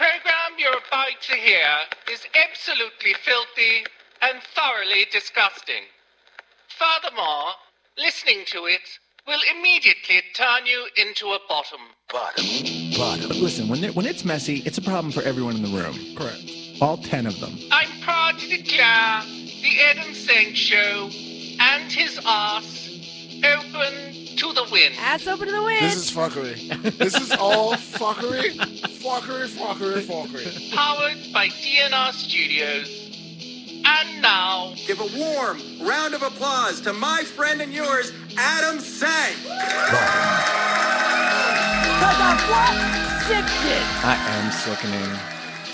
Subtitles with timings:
[0.00, 1.68] program you're about to hear
[2.10, 3.84] is absolutely filthy
[4.22, 5.84] and thoroughly disgusting.
[6.68, 7.52] Furthermore,
[7.98, 8.80] listening to it
[9.26, 11.80] will immediately turn you into a bottom.
[12.10, 12.46] Bottom.
[12.96, 13.42] Bottom.
[13.42, 15.94] Listen, when, when it's messy, it's a problem for everyone in the room.
[16.16, 16.50] Correct.
[16.80, 17.58] All ten of them.
[17.70, 21.10] I'm proud to declare the Adam Sank Show
[21.60, 22.89] and his ass
[23.44, 24.94] open to the wind.
[24.98, 25.84] Ass open to the wind.
[25.84, 26.98] This is fuckery.
[26.98, 28.54] this is all fuckery.
[29.00, 30.72] Fuckery, fuckery, fuckery.
[30.74, 32.96] Powered by DNR Studios.
[33.84, 39.36] And now, Give a warm round of applause to my friend and yours, Adam Sank.
[42.00, 42.74] Cause I'm what?
[43.26, 44.04] Sickness.
[44.04, 45.18] I am sickening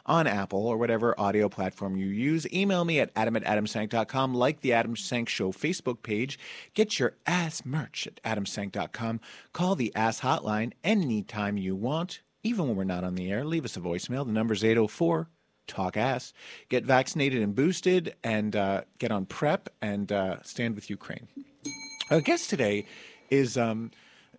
[0.06, 4.62] On Apple or whatever audio platform you use, email me at adam at adamsank.com, like
[4.62, 6.40] the Adam Sank Show Facebook page,
[6.74, 9.20] get your ass merch at adamsank.com,
[9.54, 13.44] call the ass hotline anytime you want, even when we're not on the air.
[13.44, 14.26] Leave us a voicemail.
[14.26, 15.30] The number's 804
[15.68, 16.34] talk ass,
[16.70, 21.28] get vaccinated and boosted, and uh, get on prep and uh, stand with Ukraine.
[22.10, 22.86] Our guest today
[23.30, 23.92] is um,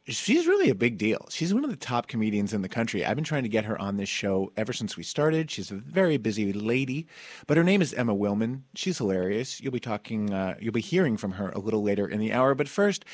[0.07, 1.27] she's really a big deal.
[1.31, 3.05] She's one of the top comedians in the country.
[3.05, 5.51] I've been trying to get her on this show ever since we started.
[5.51, 7.07] She's a very busy lady,
[7.47, 8.63] but her name is Emma Willmann.
[8.75, 9.61] She's hilarious.
[9.61, 12.55] You'll be talking, uh, you'll be hearing from her a little later in the hour.
[12.55, 13.05] But first,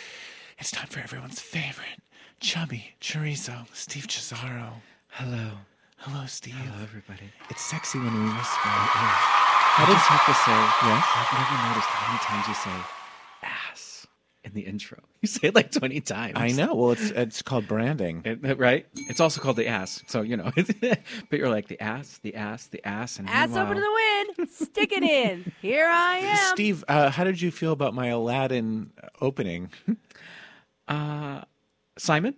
[0.59, 2.03] it's time for everyone's favorite,
[2.41, 4.73] chubby chorizo, Steve Cesaro.
[5.09, 5.51] Hello.
[5.99, 6.55] Hello, Steve.
[6.55, 7.25] Hello, everybody.
[7.51, 8.69] It's sexy when we whisper.
[8.71, 11.05] I just have to say, Yes?
[11.17, 12.89] I've never noticed how many times you say
[13.43, 14.07] ass
[14.45, 14.99] in the intro.
[15.21, 16.35] You say it like 20 times.
[16.37, 16.77] I know.
[16.77, 18.23] Well, it's it's called branding.
[18.25, 18.87] It- it- right?
[18.95, 20.01] It's also called the ass.
[20.07, 20.53] So, you know,
[21.29, 23.19] but you're like the ass, the ass, the ass.
[23.19, 24.49] And Ass over to the wind.
[24.49, 25.51] Stick it in.
[25.61, 26.53] Here I am.
[26.55, 29.71] Steve, uh, how did you feel about my Aladdin opening?
[30.87, 31.41] Uh,
[31.99, 32.35] Simon?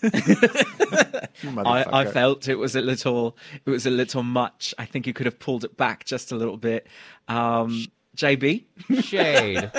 [0.02, 4.74] I, I felt it was a little it was a little much.
[4.78, 6.86] I think you could have pulled it back just a little bit.
[7.26, 8.64] Um, JB,
[9.02, 9.70] Shade.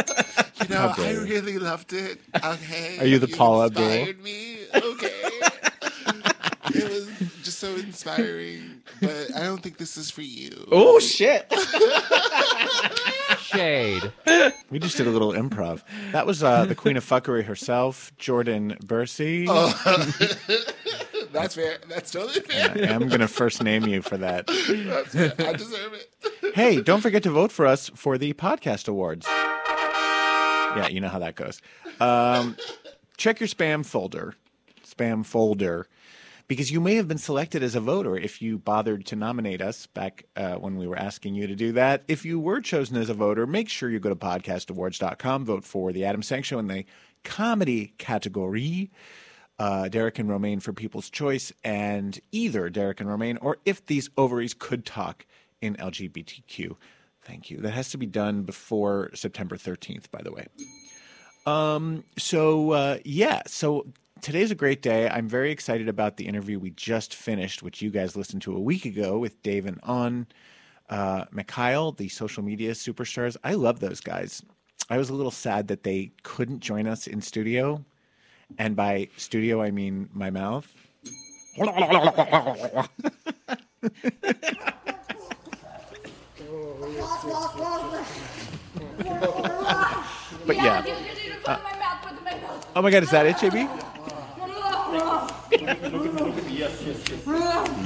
[0.62, 2.20] You know, I really loved it.
[2.44, 2.98] Okay.
[3.00, 3.84] Are you the Paula Abdul?
[3.84, 4.60] inspired me.
[4.74, 5.12] Okay.
[6.76, 8.82] it was just so inspiring.
[9.02, 10.68] But I don't think this is for you.
[10.72, 11.52] oh shit!
[13.40, 14.12] Shade.
[14.70, 15.82] We just did a little improv.
[16.12, 19.46] That was uh, the Queen of Fuckery herself, Jordan Bursey.
[21.32, 21.78] That's fair.
[21.88, 22.72] That's totally fair.
[22.72, 24.48] I am going to first name you for that.
[24.48, 25.34] That's fair.
[25.40, 26.56] I deserve it.
[26.56, 29.28] Hey, don't forget to vote for us for the podcast awards.
[29.28, 31.62] Yeah, you know how that goes.
[32.00, 32.56] Um,
[33.18, 34.36] check your spam folder,
[34.86, 35.88] spam folder,
[36.50, 39.86] because you may have been selected as a voter if you bothered to nominate us
[39.86, 42.04] back uh, when we were asking you to do that.
[42.08, 45.94] If you were chosen as a voter, make sure you go to podcastawards.com, vote for
[45.94, 46.86] the Adam Sank Show in the
[47.24, 48.90] comedy category.
[49.60, 54.10] Uh, Derek and Romaine for People's Choice, and either Derek and Romaine, or if these
[54.18, 55.26] ovaries could talk
[55.62, 56.78] in LGBTQ.
[57.24, 57.58] Thank you.
[57.58, 60.48] That has to be done before September 13th, by the way.
[61.46, 63.86] Um, so, uh, yeah, so
[64.22, 65.10] today's a great day.
[65.10, 68.60] I'm very excited about the interview we just finished, which you guys listened to a
[68.60, 70.28] week ago with Dave and On.
[70.90, 73.38] Uh, Mikhail, the social media superstars.
[73.44, 74.44] I love those guys.
[74.90, 77.84] I was a little sad that they couldn't join us in studio.
[78.58, 80.68] And by studio, I mean my mouth.
[90.46, 90.84] But yeah.
[91.46, 91.60] Uh,
[92.76, 93.89] oh my God, is that it, JB?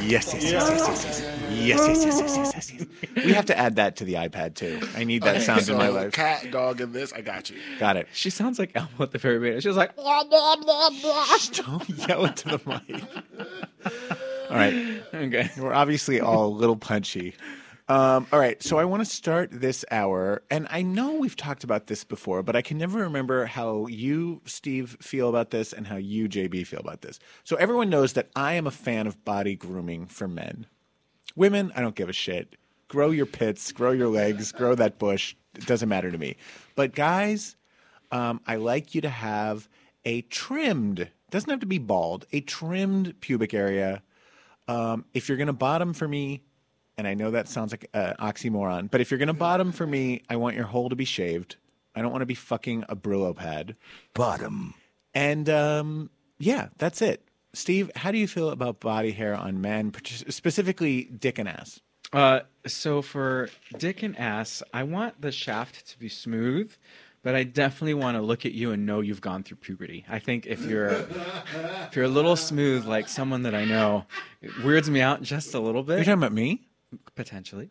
[0.03, 1.23] Yes, yes, yes, yes, yes, yes, yes.
[1.51, 2.85] Yes, yes, yes, yes, yes, yes, yes.
[3.25, 4.79] We have to add that to the iPad too.
[4.95, 6.13] I need that sound in my life.
[6.13, 7.11] Cat, dog, and this.
[7.13, 7.57] I got you.
[7.79, 8.07] Got it.
[8.13, 9.61] She sounds like Elmo at the very beginning.
[9.61, 9.95] She was like,
[11.55, 13.03] Don't yell into the mic.
[14.49, 15.03] All right.
[15.13, 15.49] okay.
[15.57, 17.35] We're obviously all a little punchy.
[17.89, 21.65] Um, all right, so I want to start this hour, and I know we've talked
[21.65, 25.87] about this before, but I can never remember how you, Steve, feel about this and
[25.87, 27.19] how you, JB, feel about this.
[27.43, 30.65] So everyone knows that I am a fan of body grooming for men.
[31.35, 32.55] Women, I don't give a shit.
[32.87, 35.35] Grow your pits, grow your legs, grow that bush.
[35.55, 36.37] It doesn't matter to me.
[36.75, 37.57] But guys,
[38.11, 39.67] um, I like you to have
[40.05, 44.03] a trimmed, doesn't have to be bald, a trimmed pubic area.
[44.69, 46.43] Um, if you're going to bottom for me,
[46.97, 49.87] and I know that sounds like an oxymoron, but if you're going to bottom for
[49.87, 51.55] me, I want your hole to be shaved.
[51.95, 53.75] I don't want to be fucking a Brillo pad.
[54.13, 54.73] Bottom.
[55.13, 56.09] And um,
[56.39, 57.23] yeah, that's it.
[57.53, 59.93] Steve, how do you feel about body hair on men,
[60.29, 61.81] specifically dick and ass?
[62.11, 66.71] Uh, so for dick and ass, I want the shaft to be smooth,
[67.23, 70.05] but I definitely want to look at you and know you've gone through puberty.
[70.09, 74.05] I think if you're if you're a little smooth like someone that I know,
[74.41, 75.93] it weirds me out just a little bit.
[75.93, 76.67] You're bit talking about me?
[77.15, 77.69] Potentially.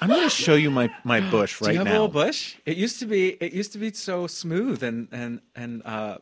[0.00, 1.92] I'm going to show you my, my bush right Do right you have now.
[1.92, 2.56] a little bush?
[2.66, 6.18] It used to be it used to be so smooth and and and uh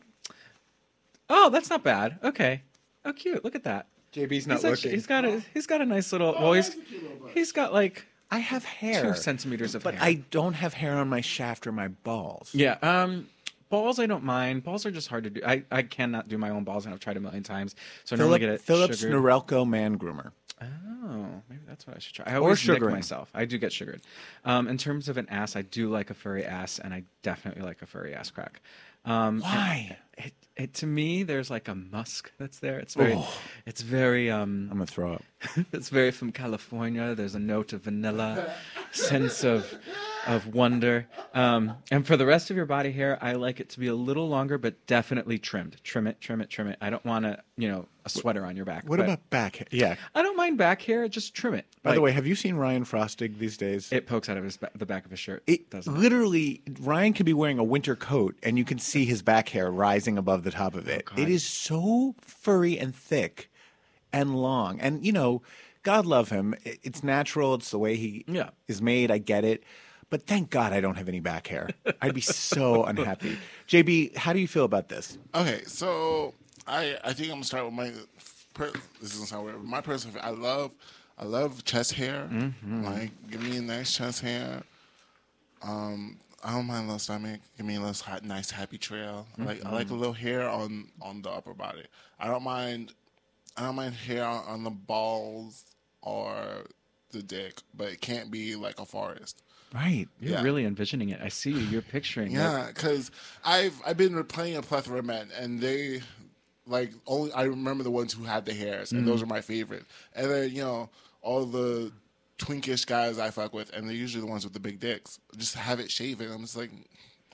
[1.28, 2.18] Oh, that's not bad.
[2.24, 2.62] Okay.
[3.04, 3.44] Oh cute.
[3.44, 3.86] Look at that.
[4.12, 6.76] JB's He's, actually, he's got a he's got a nice little well he's
[7.32, 10.02] he's got like I have hair, two centimeters of but hair.
[10.04, 12.50] I don't have hair on my shaft or my balls.
[12.54, 12.76] Yeah.
[12.82, 13.28] Um,
[13.70, 14.62] balls I don't mind.
[14.62, 15.40] Balls are just hard to do.
[15.46, 17.74] I, I cannot do my own balls, and I've tried a million times.
[18.04, 19.22] So I normally Philip, get it Phillips sugared.
[19.22, 20.32] Norelco Man Groomer.
[20.62, 22.26] Oh, maybe that's what I should try.
[22.26, 22.94] I always nick sugaring.
[22.94, 23.30] myself.
[23.32, 24.02] I do get sugared.
[24.44, 27.62] Um, in terms of an ass, I do like a furry ass, and I definitely
[27.62, 28.60] like a furry ass crack.
[29.06, 29.96] Um, Why?
[30.18, 32.78] It, it to me, there's like a musk that's there.
[32.78, 33.32] It's very, Oh.
[33.64, 35.22] it's very um, I'm gonna throw up.
[35.72, 37.14] it's very from California.
[37.14, 38.52] There's a note of vanilla,
[38.92, 39.72] sense of
[40.26, 41.06] of wonder.
[41.34, 43.94] Um, and for the rest of your body hair, I like it to be a
[43.94, 45.76] little longer, but definitely trimmed.
[45.84, 46.78] Trim it, trim it, trim it.
[46.80, 48.88] I don't want to, you know, a sweater on your back.
[48.88, 49.66] What about back hair?
[49.70, 49.96] Yeah.
[50.14, 51.06] I don't mind back hair.
[51.08, 51.66] Just trim it.
[51.82, 53.92] By the way, have you seen Ryan Frostig these days?
[53.92, 55.42] it pokes out of his ba- the back of his shirt.
[55.46, 55.98] It doesn't it?
[55.98, 59.70] literally, Ryan could be wearing a winter coat and you can see his back hair
[59.70, 61.04] rising above the top of it.
[61.06, 61.18] God.
[61.18, 63.50] it is so furry and thick
[64.12, 64.80] and long.
[64.80, 65.42] And, you know,
[65.82, 66.54] God love him.
[66.64, 67.54] It's natural.
[67.54, 68.50] It's the way he Yeah.
[68.68, 69.10] is made.
[69.10, 69.62] I get it.
[70.10, 71.68] But thank God I don't have any back hair.
[72.02, 73.38] I'd be so unhappy.
[73.68, 75.16] JB, how do you feel about this?
[75.34, 76.34] Okay, so
[76.66, 77.92] I I think I'm gonna start with my.
[78.54, 78.70] Per,
[79.00, 79.62] this doesn't sound weird.
[79.62, 80.72] My personal, I love
[81.16, 82.28] I love chest hair.
[82.30, 82.84] Mm-hmm.
[82.84, 84.62] Like, give me a nice chest hair.
[85.62, 87.40] Um, I don't mind a little stomach.
[87.56, 89.26] Give me a little hot, nice happy trail.
[89.38, 89.94] I Like I like Mm-hmm.
[89.94, 91.84] a little hair on on the upper body.
[92.18, 92.92] I don't mind.
[93.56, 95.64] I don't mind hair on, on the balls
[96.02, 96.64] or
[97.12, 99.42] the dick, but it can't be like a forest.
[99.74, 100.08] Right.
[100.20, 100.42] You're yeah.
[100.42, 101.20] really envisioning it.
[101.22, 101.58] I see you.
[101.60, 102.36] You're picturing it.
[102.38, 103.10] Yeah, because
[103.44, 106.02] I've I've been playing a plethora of men, and they
[106.66, 109.10] like only I remember the ones who had the hairs, and Mm-hmm.
[109.10, 109.84] those are my favorite.
[110.14, 110.90] And then you know
[111.22, 111.92] all the
[112.38, 115.20] twinkish guys I fuck with, and they're usually the ones with the big dicks.
[115.36, 116.32] Just have it shaven.
[116.32, 116.70] I'm just like,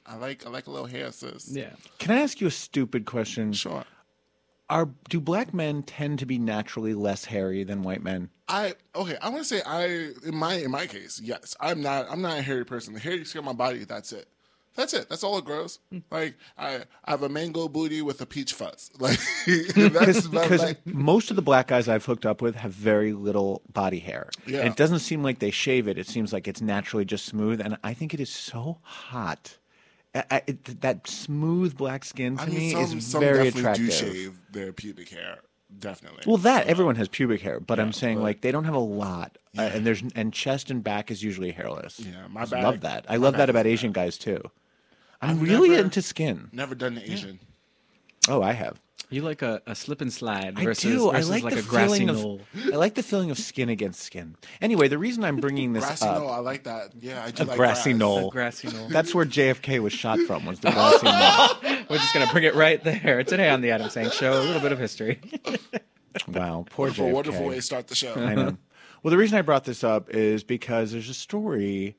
[0.05, 1.49] I like I like a little hair, sis.
[1.51, 1.71] Yeah.
[1.99, 3.53] Can I ask you a stupid question?
[3.55, 3.85] sure.
[4.69, 8.31] Are do black men tend to be naturally less hairy than white men?
[8.49, 9.17] I okay.
[9.23, 11.55] I want to say I in my in my case, yes.
[11.61, 12.95] I'm not I'm not a hairy person.
[12.95, 14.29] The hair you see on my body, that's it.
[14.75, 15.09] That's it.
[15.09, 15.79] That's all it grows.
[15.91, 15.99] Hmm.
[16.11, 18.91] Like I, I have a mango booty with a peach fuzz.
[18.99, 23.13] Like that's Because like, most of the black guys I've hooked up with have very
[23.13, 24.31] little body hair.
[24.47, 24.61] Yeah.
[24.61, 25.97] And it doesn't seem like they shave it.
[25.97, 29.59] It seems like it's naturally just smooth, and I think it is so hot.
[30.31, 33.61] I, it, that smooth black skin to I mean, me some, is some very definitely
[33.61, 33.87] attractive.
[33.87, 35.39] do shave their pubic hair.
[35.79, 36.23] Definitely.
[36.27, 38.79] Well, that everyone has pubic hair, but I'm saying but- like they don't have a
[38.79, 41.99] lot, uh, and there's and chest and back is usually hairless.
[42.01, 43.05] Yeah, my I love that.
[43.09, 43.73] I my love that about bad.
[43.73, 44.41] Asian guys too.
[45.21, 46.49] I'm I've really never- into skin.
[46.53, 47.41] Never done the Asian.
[48.29, 48.81] Oh, I have.
[49.09, 51.11] You like a, a slip and slide I versus, do.
[51.11, 52.17] I like, like the a grassy feeling of.
[52.17, 52.41] knoll.
[52.73, 54.35] I like the feeling of skin against skin.
[54.61, 56.91] Anyway, the reason I'm bringing this Grassy up, knoll, I like that.
[56.99, 57.99] Yeah, I do a like grassy grass.
[58.01, 58.29] knoll.
[58.29, 58.89] A grassy knoll.
[58.89, 60.45] That's where JFK was shot from.
[60.45, 61.85] Was the grassy knoll?
[61.91, 64.41] We're just gonna bring it right there today on the Adam Sank Show.
[64.41, 65.21] A little bit of history.
[66.27, 67.13] Wow, poor Wonderful, JFK.
[67.13, 68.15] wonderful way to start the show.
[68.15, 68.57] I know.
[69.03, 71.95] Well, the reason I brought this up is because there's a story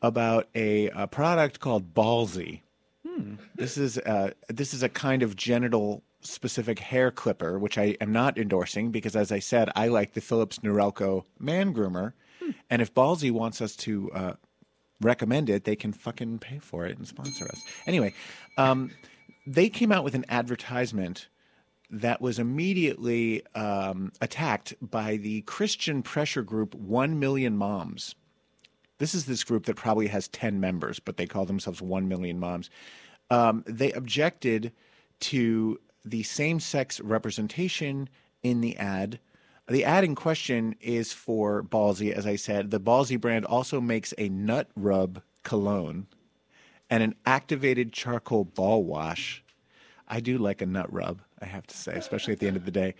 [0.00, 2.60] about a, a product called Ballsy.
[3.04, 3.34] Hmm.
[3.56, 8.12] This is uh, this is a kind of genital specific hair clipper, which I am
[8.12, 12.12] not endorsing because, as I said, I like the Philips Norelco Man Groomer,
[12.70, 14.32] and if Ballsy wants us to uh,
[15.00, 17.60] recommend it, they can fucking pay for it and sponsor us.
[17.86, 18.14] Anyway,
[18.56, 18.90] um,
[19.46, 21.28] they came out with an advertisement
[21.90, 28.14] that was immediately um, attacked by the Christian pressure group One Million Moms.
[28.98, 32.38] This is this group that probably has 10 members, but they call themselves 1 Million
[32.38, 32.70] Moms.
[33.30, 34.72] Um, they objected
[35.20, 38.08] to the same sex representation
[38.42, 39.20] in the ad.
[39.68, 42.70] The ad in question is for Ballsy, as I said.
[42.70, 46.06] The Ballsy brand also makes a nut rub cologne
[46.90, 49.42] and an activated charcoal ball wash.
[50.08, 52.64] I do like a nut rub, I have to say, especially at the end of
[52.64, 52.94] the day.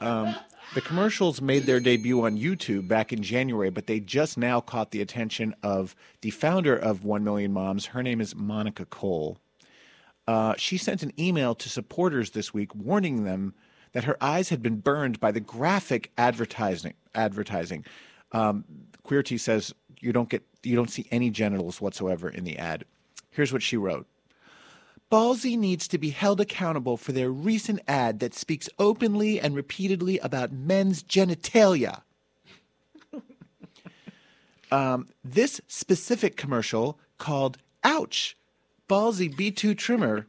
[0.00, 0.34] Um,
[0.74, 4.90] the commercials made their debut on YouTube back in January, but they just now caught
[4.90, 7.86] the attention of the founder of 1 Million Moms.
[7.86, 9.38] Her name is Monica Cole.
[10.28, 13.54] Uh, she sent an email to supporters this week warning them
[13.92, 16.92] that her eyes had been burned by the graphic advertising.
[17.14, 17.86] Advertising.
[18.32, 18.66] Um,
[19.06, 22.84] Queerty says you don't get you don't see any genitals whatsoever in the ad.
[23.30, 24.06] Here's what she wrote.
[25.10, 30.18] Ballsy needs to be held accountable for their recent ad that speaks openly and repeatedly
[30.18, 32.02] about men's genitalia.
[34.70, 38.36] um, this specific commercial called Ouch,
[38.88, 40.26] Ballsy B2 Trimmer,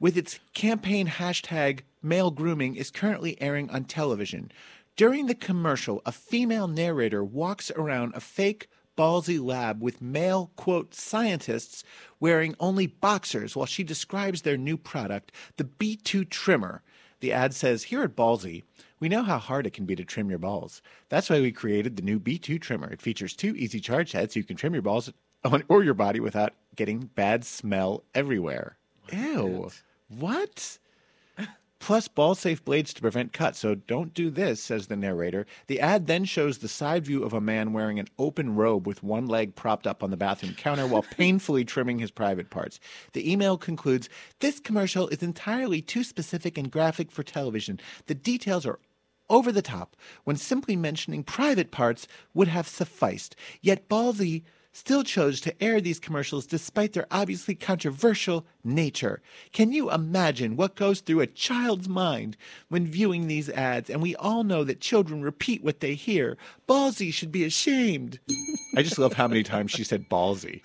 [0.00, 4.50] with its campaign hashtag male grooming, is currently airing on television.
[4.96, 8.68] During the commercial, a female narrator walks around a fake
[8.98, 11.84] ballsy lab with male, quote, scientists
[12.18, 16.82] wearing only boxers while she describes their new product, the B2 trimmer.
[17.20, 18.64] The ad says, Here at Ballsy,
[18.98, 20.82] we know how hard it can be to trim your balls.
[21.08, 22.90] That's why we created the new B2 trimmer.
[22.90, 25.12] It features two easy charge heads so you can trim your balls
[25.44, 28.76] on, or your body without getting bad smell everywhere.
[29.12, 29.70] Oh, Ew.
[30.08, 30.78] What?
[31.82, 33.58] plus ball safe blades to prevent cuts.
[33.58, 35.46] So don't do this, says the narrator.
[35.66, 39.02] The ad then shows the side view of a man wearing an open robe with
[39.02, 42.78] one leg propped up on the bathroom counter while painfully trimming his private parts.
[43.14, 44.08] The email concludes
[44.38, 47.80] This commercial is entirely too specific and graphic for television.
[48.06, 48.78] The details are
[49.28, 53.34] over the top when simply mentioning private parts would have sufficed.
[53.60, 59.20] Yet Ballsy still chose to air these commercials despite their obviously controversial nature.
[59.52, 62.36] Can you imagine what goes through a child's mind
[62.68, 63.90] when viewing these ads?
[63.90, 66.36] And we all know that children repeat what they hear.
[66.68, 68.18] Ballsy should be ashamed.
[68.76, 70.62] I just love how many times she said ballsy.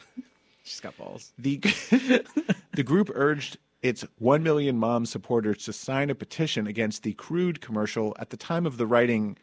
[0.63, 1.31] She's got balls.
[1.37, 1.57] The,
[2.73, 7.61] the group urged its 1 million mom supporters to sign a petition against the crude
[7.61, 8.15] commercial.
[8.19, 9.37] At the time of the writing,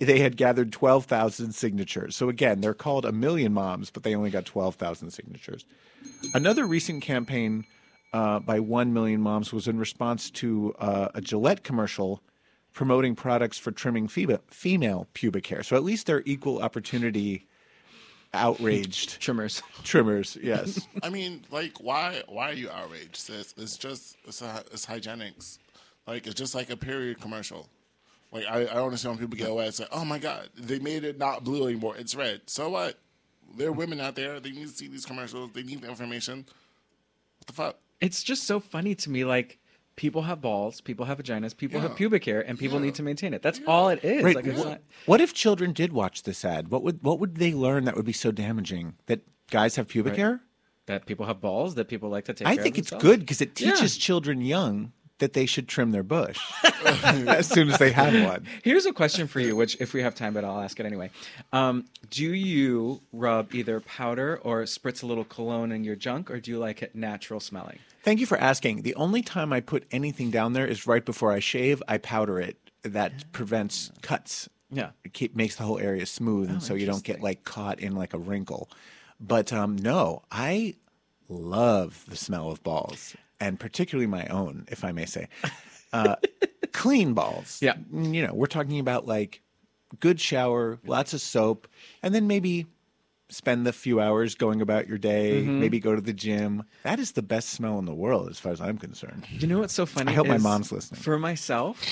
[0.00, 2.16] they had gathered 12,000 signatures.
[2.16, 5.64] So again, they're called a million moms, but they only got 12,000 signatures.
[6.34, 7.64] Another recent campaign
[8.12, 12.22] uh, by 1 million moms was in response to uh, a Gillette commercial
[12.72, 15.62] promoting products for trimming female, female pubic hair.
[15.62, 17.46] So at least they're equal opportunity
[18.32, 19.62] outraged Trimmers.
[19.84, 20.36] trimmers.
[20.42, 20.86] Yes.
[21.02, 22.22] I mean, like, why?
[22.28, 23.16] Why are you outraged?
[23.16, 23.54] Sis?
[23.56, 25.58] It's just it's a, it's hygienics.
[26.06, 27.68] Like it's just like a period commercial.
[28.34, 30.80] Like I, I don't understand when people get away and say, "Oh my God, they
[30.80, 32.98] made it not blue anymore; it's red." So what?
[33.56, 34.40] There are women out there.
[34.40, 35.50] They need to see these commercials.
[35.52, 36.38] They need the information.
[37.38, 37.76] What the fuck?
[38.00, 39.24] It's just so funny to me.
[39.24, 39.58] Like
[39.96, 41.86] people have balls, people have vaginas, people Yeah.
[41.88, 42.86] have pubic hair, and people Yeah.
[42.86, 43.42] need to maintain it.
[43.42, 44.24] That's all it is.
[44.24, 44.34] Right.
[44.34, 46.68] Like, it's wh- not- what if children did watch this ad?
[46.72, 48.94] What would what would they learn that would be so damaging?
[49.06, 50.18] That guys have pubic Right.
[50.18, 50.40] hair?
[50.86, 51.76] that people have balls.
[51.76, 52.46] That people like to take.
[52.46, 53.70] I care think of it's good because it Yeah.
[53.70, 56.38] teaches children young that they should trim their bush
[56.84, 58.46] as soon as they have one.
[58.62, 61.10] Here's a question for you, which if we have time, but I'll ask it anyway.
[61.52, 66.40] Um, do you rub either powder or spritz a little cologne in your junk, or
[66.40, 67.78] do you like it natural smelling?
[68.02, 68.82] Thank you for asking.
[68.82, 71.82] The only time I put anything down there is right before I shave.
[71.88, 72.58] I powder it.
[72.82, 74.48] That prevents cuts.
[74.70, 74.90] Yeah.
[75.04, 77.94] It keep, makes the whole area smooth, and so you don't get like caught in
[77.94, 78.68] like a wrinkle.
[79.18, 80.74] But um, no, I
[81.28, 85.28] love the smell of balls, and particularly my own, if I may say.
[85.92, 86.16] Uh,
[86.72, 87.58] clean balls.
[87.62, 87.74] Yeah.
[87.92, 89.40] You know, we're talking about like
[90.00, 91.68] good shower, lots of soap,
[92.02, 92.66] and then maybe
[93.30, 95.60] spend the few hours going about your day, Mm-hmm.
[95.60, 96.62] maybe go to the gym.
[96.82, 99.26] That is the best smell in the world, as far as I'm concerned.
[99.30, 100.12] You know what's so funny?
[100.12, 101.00] I hope my mom's listening.
[101.00, 101.82] For myself,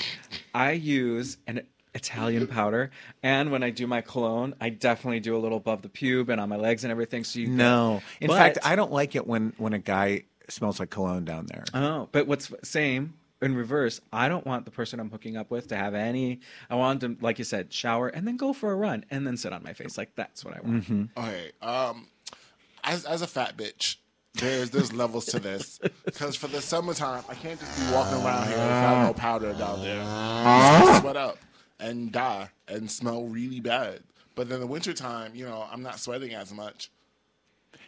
[0.53, 1.61] I use an
[1.95, 2.91] Italian powder,
[3.23, 6.39] and when I do my cologne, I definitely do a little above the pube and
[6.41, 7.23] on my legs and everything.
[7.23, 10.79] So you No, in But- fact, I don't like it when when a guy smells
[10.79, 11.63] like cologne down there.
[11.73, 14.01] Oh, but what's same in reverse?
[14.11, 16.41] I don't want the person I'm hooking up with to have any.
[16.69, 19.37] I want them, like you said, shower and then go for a run and then
[19.37, 19.97] sit on my face.
[19.97, 20.83] Like that's what I want.
[20.83, 21.19] Mm-hmm.
[21.19, 21.51] Okay.
[21.61, 22.07] Um,
[22.83, 23.97] as as a fat bitch,
[24.35, 25.79] there's there's levels to this.
[26.05, 29.81] Because for the summertime, I can't just be walking around here without no powder down
[29.81, 30.01] there.
[30.01, 31.37] I'm just sweat up
[31.79, 34.01] and die and smell really bad.
[34.35, 36.89] But then the wintertime, you know, I'm not sweating as much.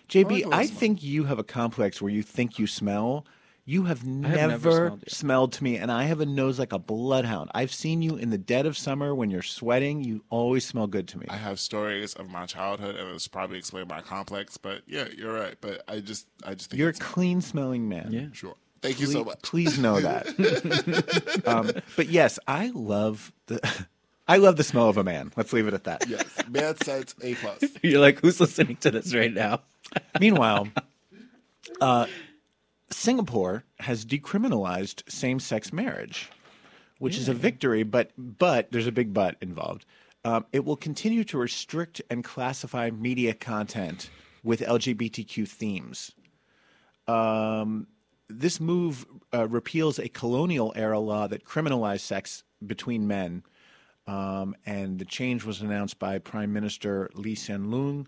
[0.08, 3.26] JB, I I think you have a complex where you think you smell
[3.66, 6.78] You have never, never smelled smelled to me, and I have a nose like a
[6.80, 7.50] bloodhound.
[7.56, 10.04] I've seen you in the dead of summer when you're sweating.
[10.04, 11.26] You always smell good to me.
[11.30, 14.58] I have stories of my childhood, and it's probably explain my complex.
[14.58, 15.56] But yeah, you're right.
[15.60, 18.12] But I just, I just think You're a clean smelling man.
[18.12, 18.28] Yeah.
[18.34, 18.56] sure.
[18.84, 19.42] Thank you so much.
[19.42, 20.28] please know that.
[21.48, 23.60] um, but yes, I love the.
[24.28, 25.32] I love the smell of a man.
[25.36, 26.08] Let's leave it at that.
[26.08, 27.64] Yes, man sense A plus.
[27.84, 29.62] You're like, who's listening to this right now?
[30.20, 30.68] Meanwhile,
[31.82, 32.08] uh,
[32.90, 36.30] Singapore has decriminalized same-sex marriage,
[37.00, 39.86] which is a victory, but but there's a big but involved.
[40.24, 44.10] Um, it will continue to restrict and classify media content
[44.44, 46.14] with LGBTQ themes.
[47.08, 47.88] Um,
[48.28, 53.44] this move uh, repeals a colonial era law that criminalized sex between men.
[54.08, 58.08] Um, and the change was announced by Prime Minister Lee Hsien Loong.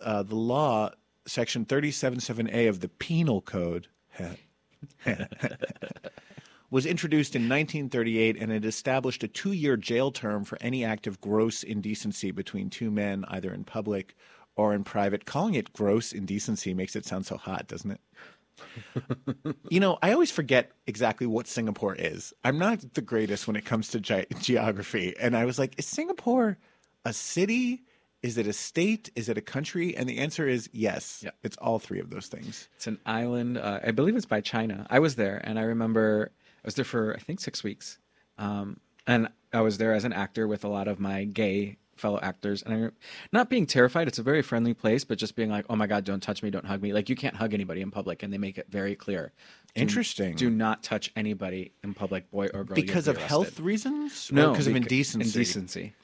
[0.00, 0.90] Uh, the law,
[1.26, 3.88] Section 377A of the Penal Code,
[6.70, 11.06] was introduced in 1938 and it established a two year jail term for any act
[11.06, 14.16] of gross indecency between two men, either in public
[14.56, 15.24] or in private.
[15.26, 18.00] Calling it gross indecency makes it sound so hot, doesn't it?
[19.68, 22.32] you know, I always forget exactly what Singapore is.
[22.42, 25.14] I'm not the greatest when it comes to ge- geography.
[25.20, 26.58] And I was like, is Singapore
[27.04, 27.82] a city?
[28.26, 29.08] Is it a state?
[29.14, 29.96] Is it a country?
[29.96, 31.22] And the answer is yes.
[31.24, 31.30] Yeah.
[31.44, 32.68] It's all three of those things.
[32.74, 33.56] It's an island.
[33.56, 34.84] Uh, I believe it's by China.
[34.90, 36.32] I was there, and I remember
[36.64, 37.98] I was there for I think six weeks,
[38.38, 42.18] um, and I was there as an actor with a lot of my gay fellow
[42.20, 42.92] actors, and I'm
[43.32, 44.08] not being terrified.
[44.08, 46.50] It's a very friendly place, but just being like, "Oh my god, don't touch me,
[46.50, 48.96] don't hug me." Like you can't hug anybody in public, and they make it very
[48.96, 49.32] clear.
[49.74, 50.34] Do- Interesting.
[50.34, 52.74] Do not touch anybody in public, boy or girl.
[52.74, 54.30] Because be of health reasons?
[54.32, 55.26] No, because of indecency.
[55.28, 55.94] Indecency.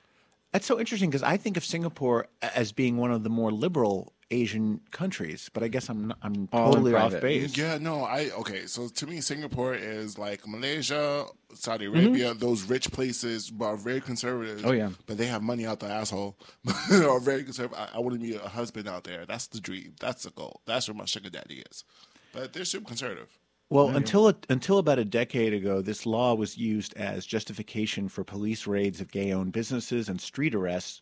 [0.52, 4.12] That's so interesting because I think of Singapore as being one of the more liberal
[4.30, 7.56] Asian countries, but I guess I'm not, I'm All totally off base.
[7.56, 8.66] Yeah, no, I okay.
[8.66, 11.96] So to me, Singapore is like Malaysia, Saudi Mm-hmm.
[11.96, 14.64] Arabia, those rich places, but are very conservative.
[14.64, 14.90] Oh, yeah.
[15.06, 16.38] but they have money out the asshole.
[16.92, 17.78] are very conservative.
[17.78, 19.26] I, I want to be a husband out there.
[19.26, 19.94] That's the dream.
[20.00, 20.60] That's the goal.
[20.66, 21.84] That's where my sugar daddy is.
[22.32, 23.28] But they're super conservative.
[23.72, 28.22] Well, until it, until about a decade ago, this law was used as justification for
[28.22, 31.00] police raids of gay-owned businesses and street arrests.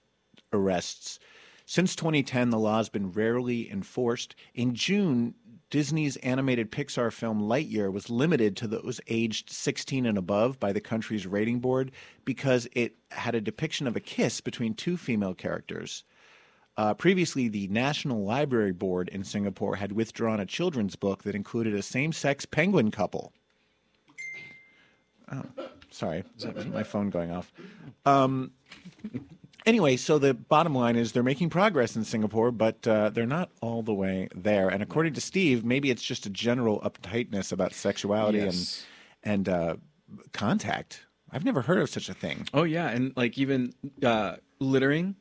[0.52, 1.18] Arrests.
[1.66, 4.37] Since 2010, the law has been rarely enforced.
[4.54, 5.35] In June,
[5.70, 10.80] Disney's animated Pixar film Lightyear was limited to those aged 16 and above by the
[10.80, 11.90] country's rating board
[12.24, 16.04] because it had a depiction of a kiss between two female characters.
[16.76, 21.74] Uh, previously, the National Library Board in Singapore had withdrawn a children's book that included
[21.74, 23.33] a same sex penguin couple.
[25.33, 25.42] Oh,
[25.90, 26.24] sorry.
[26.38, 27.52] Is my phone going off?
[28.06, 28.52] Um,
[29.66, 33.50] anyway, so the bottom line is they're making progress in Singapore, but uh, they're not
[33.61, 34.68] all the way there.
[34.68, 38.85] And according to Steve, maybe it's just a general uptightness about sexuality Yes.
[39.22, 39.76] and, and uh,
[40.33, 41.02] contact.
[41.30, 42.48] I've never heard of such a thing.
[42.52, 45.14] Oh yeah, and like even uh, littering.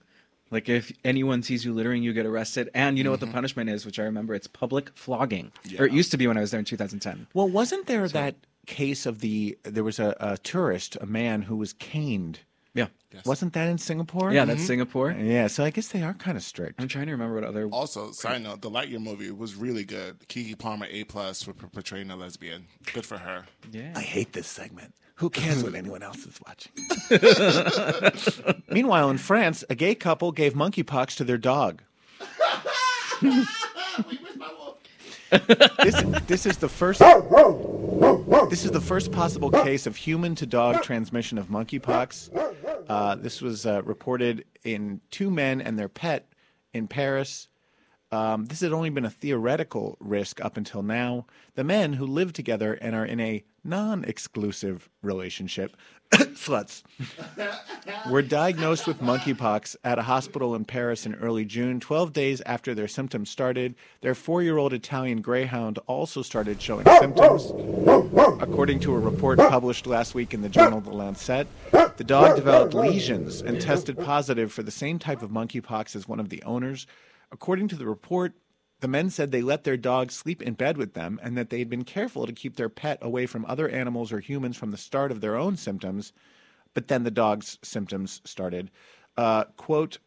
[0.52, 2.70] Like if anyone sees you littering, you get arrested.
[2.74, 3.36] And you know what the mm-hmm.
[3.36, 5.52] punishment is, which I remember, it's public flogging.
[5.78, 7.28] Or it used to be when I was there in 2010.
[7.34, 8.36] Well, wasn't there that
[8.66, 12.40] case of the there was a, a tourist, a man who was caned?
[12.76, 12.88] Yeah.
[13.26, 14.32] Wasn't that in Singapore?
[14.32, 14.68] Yeah, that's mm-hmm.
[14.68, 15.12] Singapore.
[15.12, 16.80] Yeah, so I guess they are kind of strict.
[16.80, 17.68] I'm trying to remember what other.
[17.70, 20.20] Also, side note, the Lightyear movie was really good.
[20.28, 22.68] Keke Palmer A plus for portraying a lesbian.
[22.94, 23.46] Good for her.
[23.72, 23.94] Yeah.
[23.96, 24.94] I hate this segment.
[25.20, 26.72] Who cares what anyone else is watching?
[28.70, 31.82] Meanwhile, in France, a gay couple gave monkeypox to their dog.
[35.30, 37.02] this, this is the first.
[38.50, 42.30] This is the first possible case of human to dog transmission of monkeypox.
[42.88, 46.32] Uh, this was uh, reported in two men and their pet
[46.74, 47.49] in Paris.
[48.12, 51.26] Um, this had only been a theoretical risk up until now.
[51.56, 55.78] The men who live together and are in a non exclusive relationship,
[56.12, 56.82] sluts,
[58.10, 61.80] were diagnosed with monkeypox at a hospital in Paris in early June.
[61.80, 66.86] 12 days after their symptoms started, their four year old Italian greyhound also started showing
[67.00, 67.52] symptoms.
[68.42, 72.74] According to a report published last week in the journal The Lancet, the dog developed
[72.74, 76.88] lesions and tested positive for the same type of monkeypox as one of the owners.
[77.32, 78.34] According to the report,
[78.80, 81.60] the men said they let their dogs sleep in bed with them and that they
[81.60, 84.78] had been careful to keep their pet away from other animals or humans from the
[84.78, 86.14] start of their own symptoms.
[86.74, 88.72] But then the dog's symptoms started.
[89.18, 89.98] Uh, quote,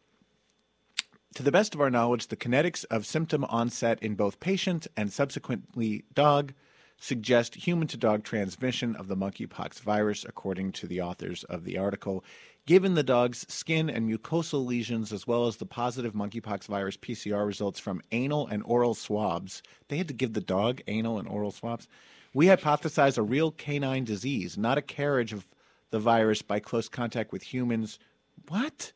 [1.35, 5.11] to the best of our knowledge, the kinetics of symptom onset in both patient and
[5.11, 6.53] subsequently dog
[6.99, 11.77] suggest human to dog transmission of the monkeypox virus, according to the authors of the
[11.77, 12.23] article.
[12.65, 17.45] Given the dog's skin and mucosal lesions, as well as the positive monkeypox virus PCR
[17.45, 21.51] results from anal and oral swabs, they had to give the dog anal and oral
[21.51, 21.89] swabs.
[22.33, 25.45] We hypothesize a real canine disease, not a carriage of
[25.89, 27.99] the virus by close contact with humans.
[28.47, 28.93] What?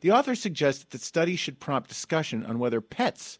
[0.00, 3.38] The author suggests that the study should prompt discussion on whether pets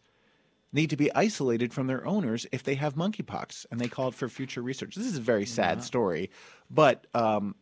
[0.73, 4.27] need to be isolated from their owners if they have monkeypox, and they called for
[4.27, 4.95] future research.
[4.95, 6.31] This is a very sad story,
[6.69, 7.55] but um,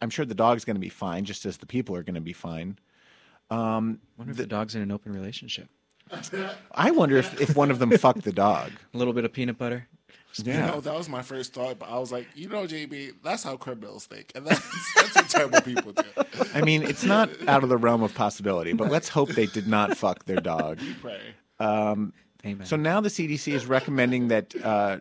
[0.00, 2.20] I'm sure the dog's going to be fine, just as the people are going to
[2.20, 2.78] be fine.
[3.50, 3.98] wonder
[4.30, 5.68] if the, dog's in an open relationship.
[6.72, 8.72] I wonder if, if one of them fucked the dog.
[8.94, 9.88] A little bit of peanut butter.
[10.44, 13.42] You know, that was my first thought, but I was like, you know, JB, that's
[13.42, 14.60] how criminals think, and that's
[14.94, 16.02] that's what terrible people do.
[16.52, 19.66] I mean, it's not out of the realm of possibility, but let's hope they did
[19.66, 20.78] not fuck their dog.
[21.00, 21.20] Pray.
[22.46, 22.66] Amen.
[22.66, 24.98] So now the CDC is recommending that uh,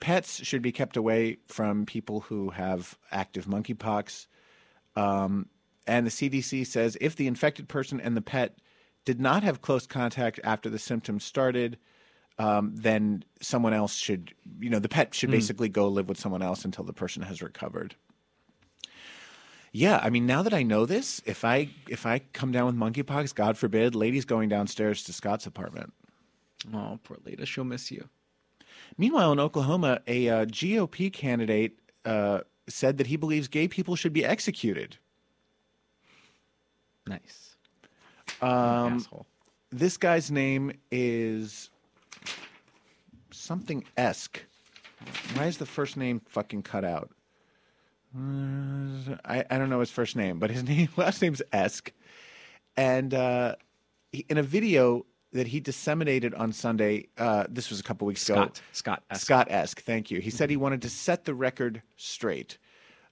[0.00, 4.26] pets should be kept away from people who have active monkeypox.
[4.96, 5.46] Um,
[5.86, 8.58] and the CDC says if the infected person and the pet
[9.04, 11.78] did not have close contact after the symptoms started,
[12.38, 16.42] um, then someone else should, you know, the pet should basically go live with someone
[16.42, 17.94] else until the person has recovered.
[19.72, 22.74] Yeah, I mean, now that I know this, if I if I come down with
[22.76, 25.92] monkeypox, God forbid, lady's going downstairs to Scott's apartment.
[26.72, 27.46] Oh, poor Lita.
[27.46, 28.08] She'll miss you.
[28.96, 34.12] Meanwhile, in Oklahoma, a uh, GOP candidate uh, said that he believes gay people should
[34.12, 34.96] be executed.
[37.06, 37.56] Nice.
[38.42, 39.26] Um, Asshole.
[39.70, 41.70] this guy's name is
[43.30, 44.44] something Esk.
[45.34, 47.10] Why is the first name fucking cut out?
[48.16, 51.92] I, I don't know his first name, but his name last name's Esk.
[52.76, 53.56] And uh,
[54.12, 58.28] he, in a video that he disseminated on Sunday, uh, this was a couple weeks
[58.28, 58.42] ago.
[58.42, 58.60] Scott.
[58.72, 59.02] Scott.
[59.10, 59.26] Esk.
[59.26, 60.20] Scott Esk, thank you.
[60.20, 62.58] He said he wanted to set the record straight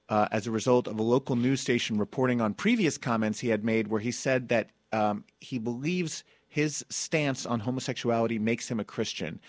[0.09, 3.65] uh, as a result of a local news station reporting on previous comments he had
[3.65, 8.85] made where he said that um, he believes his stance on homosexuality makes him a
[8.85, 9.41] Christian.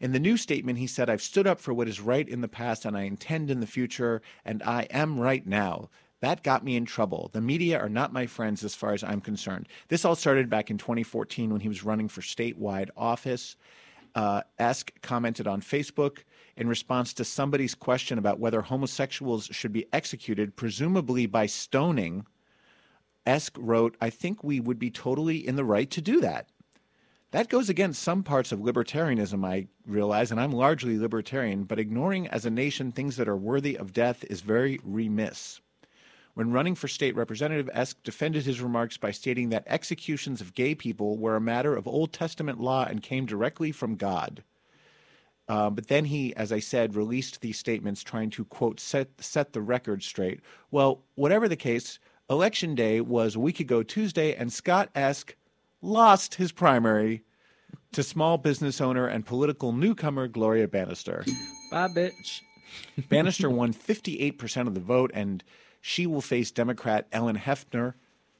[0.00, 2.48] In the new statement, he said, I've stood up for what is right in the
[2.48, 5.90] past and I intend in the future, and I am right now.
[6.20, 7.30] That got me in trouble.
[7.32, 9.68] The media are not my friends as far as I'm concerned.
[9.88, 13.56] This all started back in 2014 when he was running for statewide office.
[14.14, 16.24] Uh, Esk commented on Facebook
[16.56, 22.26] in response to somebody's question about whether homosexuals should be executed, presumably by stoning.
[23.24, 26.48] Esk wrote, I think we would be totally in the right to do that.
[27.30, 32.26] That goes against some parts of libertarianism, I realize, and I'm largely libertarian, but ignoring
[32.28, 35.60] as a nation things that are worthy of death is very remiss.
[36.38, 40.72] When running for state representative, Esk defended his remarks by stating that executions of gay
[40.72, 44.44] people were a matter of Old Testament law and came directly from God.
[45.48, 49.52] Uh, but then he, as I said, released these statements trying to, quote, set, set
[49.52, 50.38] the record straight.
[50.70, 51.98] Well, whatever the case,
[52.30, 55.34] Election Day was a week ago Tuesday, and Scott Esk
[55.82, 57.24] lost his primary
[57.90, 61.24] to small business owner and political newcomer Gloria Bannister.
[61.72, 62.42] Bye, bitch.
[63.08, 65.42] Bannister won 58% of the vote, and
[65.80, 67.94] she will face Democrat Ellyn Hefner,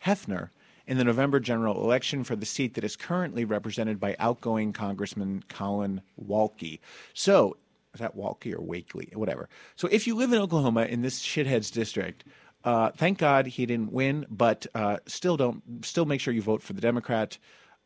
[0.04, 0.50] Hefner
[0.86, 5.44] in the November general election for the seat that is currently represented by outgoing Congressman
[5.48, 6.80] Collin Walke.
[7.12, 7.56] So,
[7.94, 9.10] is that Walke or Wakely?
[9.14, 9.48] Whatever.
[9.76, 12.24] So, if you live in Oklahoma in this shitheads district,
[12.64, 15.84] uh, thank God he didn't win, but uh, still don't.
[15.84, 17.38] Still make sure you vote for the Democrat.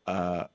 [0.07, 0.45] Uh,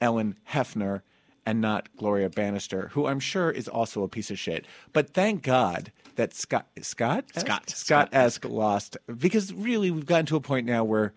[0.00, 1.02] Ellen Hefner
[1.46, 4.66] and not Gloria Bannister, who I'm sure is also a piece of shit.
[4.92, 7.70] But thank God that Scott Scott Scott.
[7.70, 11.12] Scott Esk lost because really we've gotten to a point now where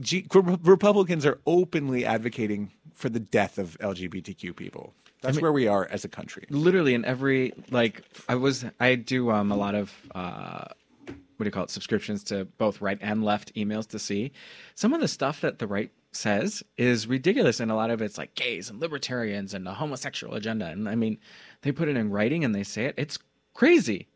[0.00, 4.94] G- Republicans are openly advocating for the death of LGBTQ people.
[5.20, 6.46] That's where we are as a country.
[6.48, 10.64] literally in every like i was i do um a lot of uh
[11.06, 14.32] what do you call it subscriptions to both right and left emails to see
[14.74, 18.18] some of the stuff that the right says is ridiculous and a lot of it's
[18.18, 21.16] like gays and libertarians and the homosexual agenda and i mean
[21.62, 23.18] they put it in writing and they say it it's
[23.54, 24.08] crazy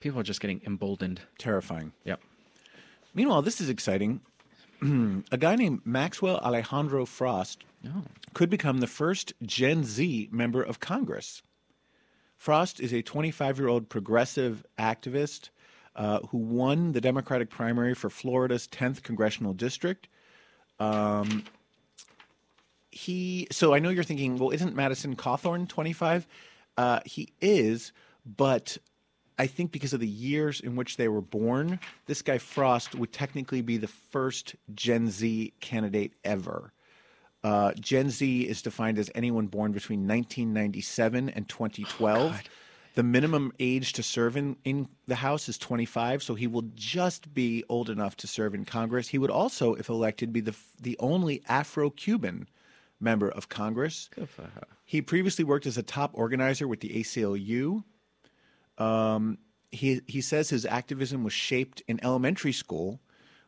[0.00, 1.92] people are just getting emboldened Terrifying.
[2.04, 2.20] yep
[3.14, 4.22] Meanwhile, this is exciting.
[4.82, 8.04] a guy named Maxwell Alejandro Frost Oh.
[8.32, 11.42] could become the first Gen Z member of Congress.
[12.38, 15.50] Frost is a 25 year old progressive activist
[15.94, 20.08] uh, who won the Democratic primary for Florida's 10th congressional district.
[20.82, 21.44] Um,
[22.90, 26.26] he so I know you're thinking, well, isn't Madison Cawthorn 25?
[26.76, 27.92] Uh, he is,
[28.24, 28.76] but
[29.38, 33.12] I think because of the years in which they were born, this guy Frost would
[33.12, 36.72] technically be the first Gen Z candidate ever.
[37.44, 42.42] Uh, Gen Z is defined as anyone born between 1997 and 2012.
[42.94, 47.32] The minimum age to serve in, in the House is 25, so he will just
[47.32, 49.08] be old enough to serve in Congress.
[49.08, 52.48] He would also, if elected, be the the only Afro-Cuban
[53.00, 54.08] member of Congress.
[54.14, 54.66] Good for her.
[54.84, 57.82] He previously worked as a top organizer with the ACLU.
[58.78, 59.38] Um,
[59.70, 63.00] he he says his activism was shaped in elementary school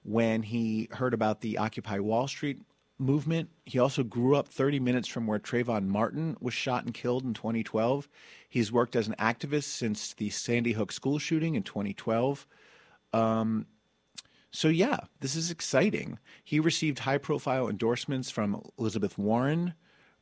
[0.02, 2.60] when he heard about the Occupy Wall Street
[2.98, 3.50] movement.
[3.64, 7.34] He also grew up 30 minutes from where Trayvon Martin was shot and killed in
[7.34, 8.08] 2012.
[8.48, 12.46] He's worked as an activist since the Sandy Hook school shooting in 2012.
[13.12, 13.66] Um,
[14.50, 16.18] so yeah, this is exciting.
[16.44, 19.74] He received high-profile endorsements from Elizabeth Warren,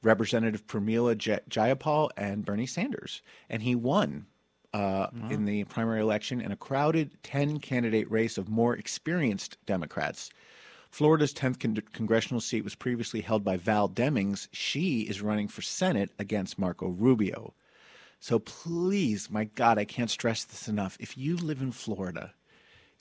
[0.02, 1.16] Representative Pramila
[1.48, 4.26] Jayapal, and Bernie Sanders, and he won
[4.72, 10.30] uh, in the primary election in a crowded 10-candidate race of more experienced Democrats.
[10.92, 14.46] Florida's 10th con- congressional seat was previously held by Val Demings.
[14.52, 17.55] She is running for Senate against Marco Rubio.
[18.20, 20.98] So please, my God, I can't stress this enough.
[21.00, 22.35] If you live in Florida,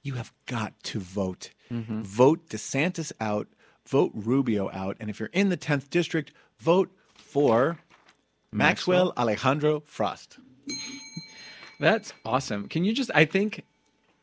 [0.02, 1.52] you have got to vote.
[1.70, 2.04] Mm-hmm.
[2.04, 3.50] Vote DeSantis out,
[3.86, 7.78] vote Rubio out, and if you're in the 10th district, vote for
[8.54, 10.40] Maxwell, Alejandro Frost.
[11.82, 12.70] That's awesome.
[12.70, 13.12] Can you just?
[13.14, 13.66] I think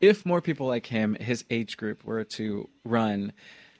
[0.01, 3.33] if more people like him, his age group, were to run,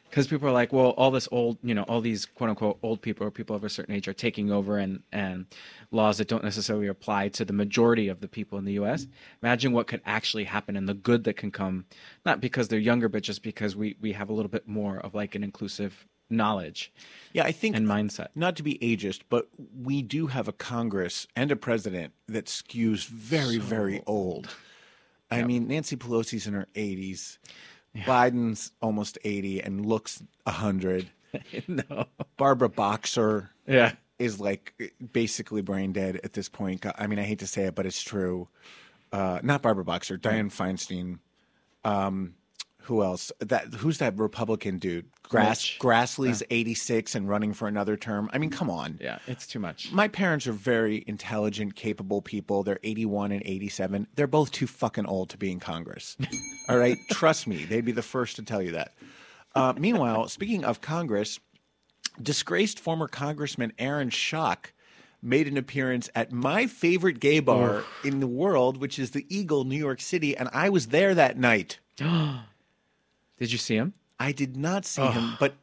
[0.09, 3.01] because people are like, well, all this old, you know, all these quote unquote old
[3.01, 5.45] people or people of a certain age are taking over and and
[5.91, 9.07] laws that don't necessarily apply to the majority of the people in the U.S.
[9.43, 11.85] Imagine what could actually happen and the good that can come,
[12.25, 15.13] not because they're younger, but just because we we have a little bit more of
[15.15, 16.93] like an inclusive knowledge
[17.33, 18.27] Yeah, I think and mindset.
[18.35, 23.07] not to be ageist, but we do have a Congress and a president that skews
[23.07, 24.49] very, very old.
[25.31, 27.37] I mean, Nancy Pelosi's in her 80s.
[27.95, 31.09] Biden's almost 80 and looks 100.
[31.67, 32.05] no.
[32.37, 33.93] Barbara Boxer Yeah.
[34.17, 34.73] is like
[35.11, 36.85] basically brain dead at this point.
[36.97, 38.47] I mean, I hate to say it, but it's true.
[39.11, 41.19] Uh, not Barbara Boxer, Dianne Feinstein.
[41.83, 42.35] Um,
[42.83, 43.31] who else?
[43.39, 45.05] That who's that Republican dude?
[45.29, 45.77] Grass.
[45.79, 48.31] Grassley's 86 and running for another term.
[48.33, 48.97] I mean, come on.
[48.99, 49.19] Yeah.
[49.27, 49.91] It's too much.
[49.91, 52.63] My parents are very intelligent, capable people.
[52.63, 54.07] They're 81 and 87.
[54.15, 56.17] They're both too fucking old to be in Congress.
[56.69, 56.97] All right?
[57.11, 58.95] Trust me, they'd be the first to tell you that.
[59.53, 61.39] Uh, meanwhile, speaking of Congress,
[62.21, 64.71] disgraced former Congressman Aaron Schock
[65.21, 69.63] made an appearance at my favorite gay bar in the world, which is the Eagle,
[69.63, 71.77] New York City, and I was there that night.
[71.97, 73.93] Did you see him?
[74.19, 75.53] I did not see him, but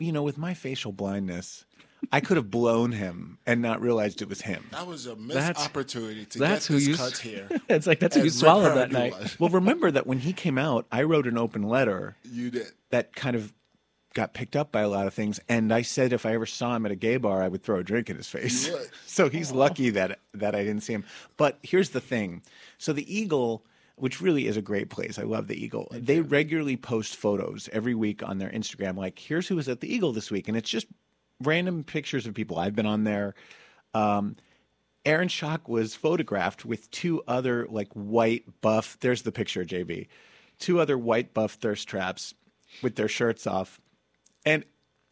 [0.00, 1.64] you know, with my facial blindness,
[2.10, 4.64] I could have blown him and not realized it was him.
[4.72, 6.96] That was a missed That's- opportunity to that's get who this you.
[6.96, 7.48] cut here.
[7.68, 9.12] it's like that's who you swallowed that night.
[9.12, 9.26] one.
[9.38, 12.66] Well, remember that when he came out, I wrote an open letter You did.
[12.90, 13.52] that kind of
[14.14, 16.74] got picked up by a lot of things, and I said if I ever saw
[16.74, 18.66] him at a gay bar, I would throw a drink in his face.
[18.66, 18.90] You would.
[19.06, 21.04] so he's lucky that that I didn't see him.
[21.36, 22.42] But here's the thing:
[22.78, 23.64] so the Eagle,
[24.02, 25.86] which really is a great place, I love the Eagle.
[25.92, 29.94] they regularly post photos every week on their Instagram, like here's who was at the
[29.94, 30.88] Eagle this week, and it's just
[31.40, 32.58] random pictures of people.
[32.58, 33.36] I've been on there.
[33.94, 34.34] Um,
[35.06, 38.98] Aaron Schock was photographed with two other like white buff.
[38.98, 40.08] There's the picture, JB.
[40.58, 42.34] Two other white buff thirst traps
[42.82, 43.80] with their shirts off.
[44.44, 44.64] And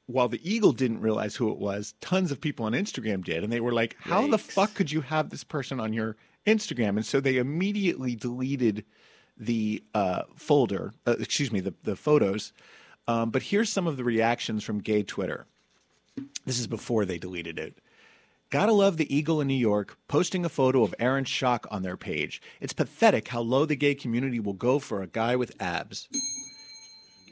[0.06, 3.44] while the Eagle didn't realize who it was, tons of people on Instagram did.
[3.44, 6.90] And they were like, how the fuck could you have this person on your Instagram?
[6.90, 8.84] And so they immediately deleted
[9.36, 12.52] the uh, folder, uh, excuse me, the, the photos.
[13.08, 15.46] Um, but here's some of the reactions from gay Twitter.
[16.44, 17.78] This is before they deleted it.
[18.50, 21.96] Gotta love the Eagle in New York posting a photo of Aaron Schock on their
[21.96, 22.42] page.
[22.60, 26.08] It's pathetic how low the gay community will go for a guy with abs.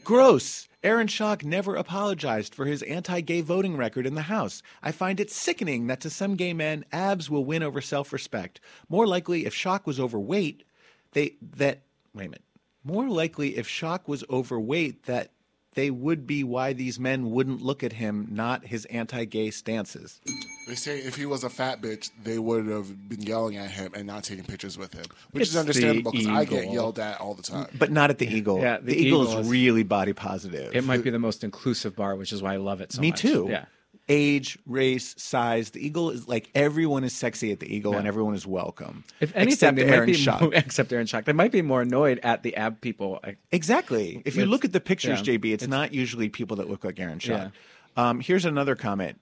[0.08, 0.68] Gross.
[0.82, 4.62] Aaron Schock never apologized for his anti gay voting record in the House.
[4.82, 8.58] I find it sickening that to some gay men, abs will win over self respect.
[8.88, 10.64] More likely, if Schock was overweight,
[11.12, 11.82] they that
[12.14, 12.44] wait a minute.
[12.82, 15.30] More likely, if Schock was overweight, that
[15.74, 20.20] they would be why these men wouldn't look at him, not his anti gay stances.
[20.66, 23.92] They say if he was a fat bitch, they would have been yelling at him
[23.94, 27.20] and not taking pictures with him, which It's is understandable because I get yelled at
[27.20, 27.68] all the time.
[27.78, 28.60] But not at the Eagle.
[28.60, 30.74] Yeah, the, the Eagle, Eagle is is- really body positive.
[30.74, 33.10] It might be the most inclusive bar, which is why I love it so Me
[33.10, 33.20] much.
[33.20, 33.46] too.
[33.48, 33.64] Yeah.
[34.10, 35.70] Age, race, size.
[35.70, 39.04] The Eagle is like everyone is sexy at the Eagle and everyone is welcome.
[39.20, 40.40] If anything, except Aaron Schock.
[40.40, 41.24] more, except Aaron Schock.
[41.26, 43.20] They might be more annoyed at the ab people.
[43.52, 44.22] Exactly.
[44.24, 46.84] If you look at the pictures, yeah, JB, it's, it's- not usually people that look
[46.84, 47.48] like Aaron Shaw.
[47.96, 49.20] Um, here's another comment.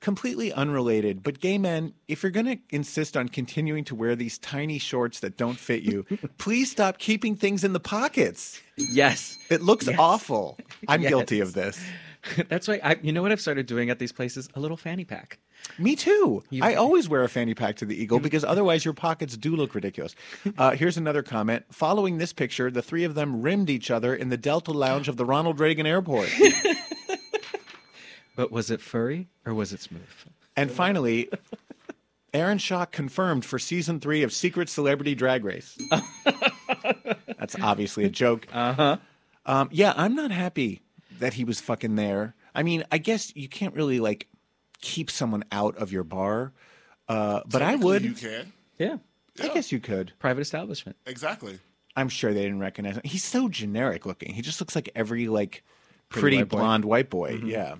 [0.00, 4.38] Completely unrelated, but gay men, if you're going to insist on continuing to wear these
[4.38, 6.06] tiny shorts that don't fit you,
[6.38, 8.62] please stop keeping things in the pockets.
[8.78, 9.96] Yes, It looks Yes.
[9.98, 10.56] awful.
[10.88, 11.10] I'm Yes.
[11.10, 11.78] guilty of this.
[12.48, 12.80] that's why.
[12.82, 14.48] I, you know what I've started doing at these places?
[14.54, 15.38] A little fanny pack.
[15.78, 16.42] Me too.
[16.50, 19.56] You- I always wear a fanny pack to the Eagle because otherwise your pockets do
[19.56, 20.14] look ridiculous.
[20.58, 21.64] Uh, here's another comment.
[21.70, 25.16] Following this picture, the three of them rimmed each other in the Delta Lounge of
[25.16, 26.28] the Ronald Reagan Airport.
[28.36, 30.00] But was it furry or was it smooth?
[30.56, 31.28] And finally,
[32.32, 35.76] Aaron Shaw confirmed for season three of Secret Celebrity Drag Race.
[37.38, 38.46] That's obviously a joke.
[38.52, 38.96] Uh huh.
[39.44, 40.80] Um, yeah, I'm not happy
[41.20, 42.34] that he was fucking there.
[42.54, 44.26] I mean, I guess you can't really like
[44.80, 46.52] keep someone out of your bar,
[47.08, 48.02] uh, but I would.
[48.02, 48.96] You can Yeah.
[49.40, 50.12] I guess you could.
[50.18, 50.96] Private establishment.
[51.06, 51.58] exactly.
[51.96, 53.02] I'm sure they didn't recognize him.
[53.04, 54.32] He's so generic looking.
[54.34, 55.62] He just looks like every like
[56.08, 56.56] Pretty pretty, white boy.
[56.58, 57.40] blonde white boy.
[57.44, 57.76] Yeah.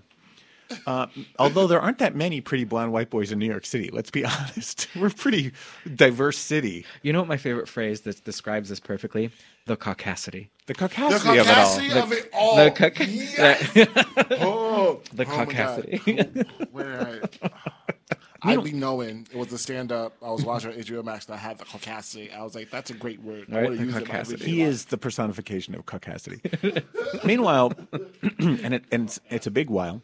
[0.86, 1.06] Uh,
[1.38, 4.24] although there aren't that many pretty blonde white boys in New York City, let's be
[4.24, 4.86] honest.
[4.96, 5.52] We're a pretty
[5.94, 6.84] diverse city.
[7.02, 9.30] You know what my favorite phrase that describes this perfectly?
[9.66, 10.48] The caucasity.
[10.66, 11.76] The The caucasity of it all.
[11.78, 12.56] caucasity of it all.
[12.56, 14.36] the caca- yes.
[14.40, 15.48] oh, The oh my God.
[15.48, 16.70] caucasity.
[16.72, 17.50] Where I,
[18.42, 20.14] I'd be knowing it was a stand up.
[20.22, 22.34] I was watching HBO Max that had the caucasity.
[22.34, 23.46] I was like, that's a great word.
[23.52, 24.20] I Right, want the to use it in my caucasity.
[24.34, 24.72] everyday He life.
[24.72, 26.82] is the personification of caucasity.
[27.24, 27.72] Meanwhile,
[28.38, 30.00] and, it, and it's, it's a big while.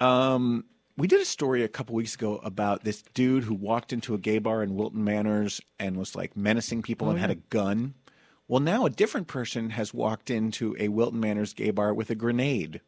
[0.00, 0.64] Um,
[0.96, 4.18] we did a story a couple weeks ago about this dude who walked into a
[4.18, 7.94] gay bar in Wilton Manors and was like menacing people and had a gun.
[8.48, 12.14] Well, now a different person has walked into a Wilton Manors gay bar with a
[12.14, 12.80] grenade.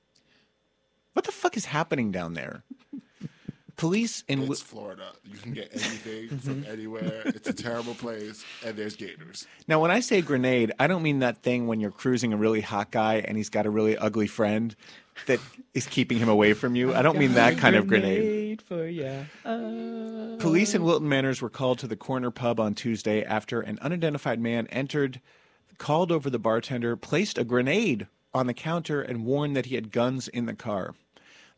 [1.12, 2.62] What the fuck is happening down there?
[3.76, 5.12] Police in Wil- It's Florida.
[5.24, 7.22] You can get anything from anywhere.
[7.26, 9.46] It's a terrible place, and there's gators.
[9.68, 12.60] Now, when I say grenade, I don't mean that thing when you're cruising a really
[12.60, 14.74] hot guy and he's got a really ugly friend
[15.26, 15.40] that
[15.74, 16.94] is keeping him away from you.
[16.94, 18.62] I don't mean that kind of grenade.
[18.62, 19.24] for ya.
[19.44, 20.36] Oh.
[20.38, 24.40] Police in Wilton Manors were called to the corner pub on Tuesday after an unidentified
[24.40, 25.20] man entered,
[25.78, 29.92] called over the bartender, placed a grenade on the counter, and warned that he had
[29.92, 30.94] guns in the car.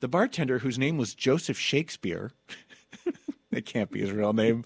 [0.01, 2.33] The bartender, whose name was Joseph Shakespeare,
[3.53, 4.65] it can't be his real name,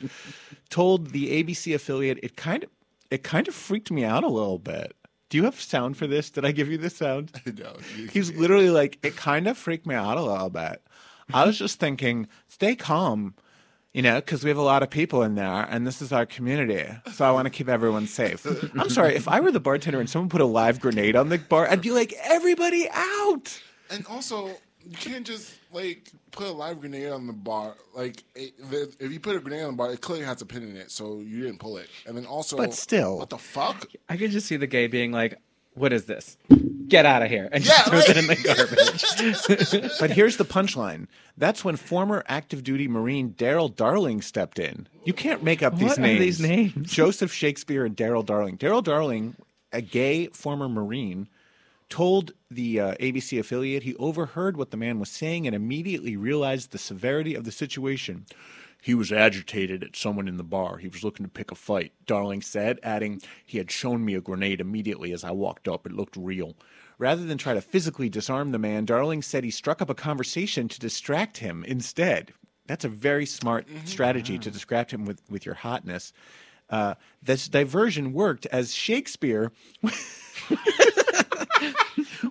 [0.71, 2.71] told the ABC affiliate it kind of
[3.11, 4.96] it kind of freaked me out a little bit.
[5.29, 6.31] Do you have sound for this?
[6.31, 7.33] Did I give you the sound?
[7.59, 10.83] no, you- He's literally like, it kind of freaked me out a little bit.
[11.35, 13.35] I was just thinking, stay calm,
[13.93, 16.25] you know, because we have a lot of people in there and this is our
[16.27, 16.85] community.
[17.15, 18.47] So I want to keep everyone safe.
[18.79, 21.39] I'm sorry, if I were the bartender and someone put a live grenade on the
[21.39, 23.61] bar, I'd be like, everybody out.
[23.91, 24.47] And also,
[24.85, 27.75] you can't just like put a live grenade on the bar.
[27.95, 28.55] Like, it,
[29.01, 30.91] if you put a grenade on the bar, it clearly has a pin in it,
[30.91, 31.89] so you didn't pull it.
[32.07, 33.19] And then also, But still.
[33.19, 33.87] what the fuck?
[34.09, 35.39] I could just see the gay being like,
[35.75, 36.37] "What is this?
[36.89, 38.17] Get out of here!" and Yeah, just throws right.
[38.17, 38.37] it in the
[39.81, 39.91] garbage.
[40.01, 41.07] But here's the punchline.
[41.37, 44.87] That's when former active duty Marine Daryl Darling stepped in.
[45.05, 46.21] You can't make up these What are names.
[46.21, 46.91] these names?
[46.91, 48.57] Joseph Shakespeare and Daryl Darling.
[48.57, 49.37] Daryl Darling,
[49.73, 51.29] a gay former Marine,
[51.89, 56.71] told the uh, ABC affiliate he overheard what the man was saying and immediately realized
[56.71, 58.27] the severity of the situation.
[58.83, 60.79] He was agitated at someone in the bar.
[60.79, 64.21] He was looking to pick a fight, Darling said, adding, He had shown me a
[64.21, 65.87] grenade immediately as I walked up.
[65.87, 66.57] It looked real.
[66.99, 70.69] Rather than try to physically disarm the man, Darling said he struck up a conversation
[70.69, 72.33] to distract him instead.
[72.67, 76.13] That's a very smart strategy to distract him with, with your hotness.
[76.69, 79.53] Uh, this diversion worked as Shakespeare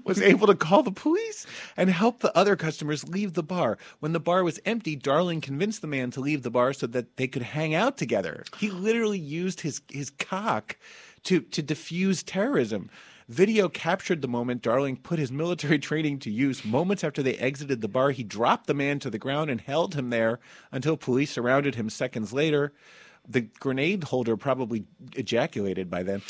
[0.03, 1.45] was able to call the police
[1.77, 3.77] and help the other customers leave the bar.
[3.99, 7.17] When the bar was empty, Darling convinced the man to leave the bar so that
[7.17, 8.43] they could hang out together.
[8.57, 10.77] He literally used his his cock
[11.23, 12.89] to to diffuse terrorism.
[13.27, 16.63] Video captured the moment Darling put his military training to use.
[16.63, 19.95] Moments after they exited the bar, he dropped the man to the ground and held
[19.95, 20.39] him there
[20.71, 22.71] until police surrounded him seconds later.
[23.27, 24.85] The grenade holder probably
[25.15, 26.21] ejaculated by then.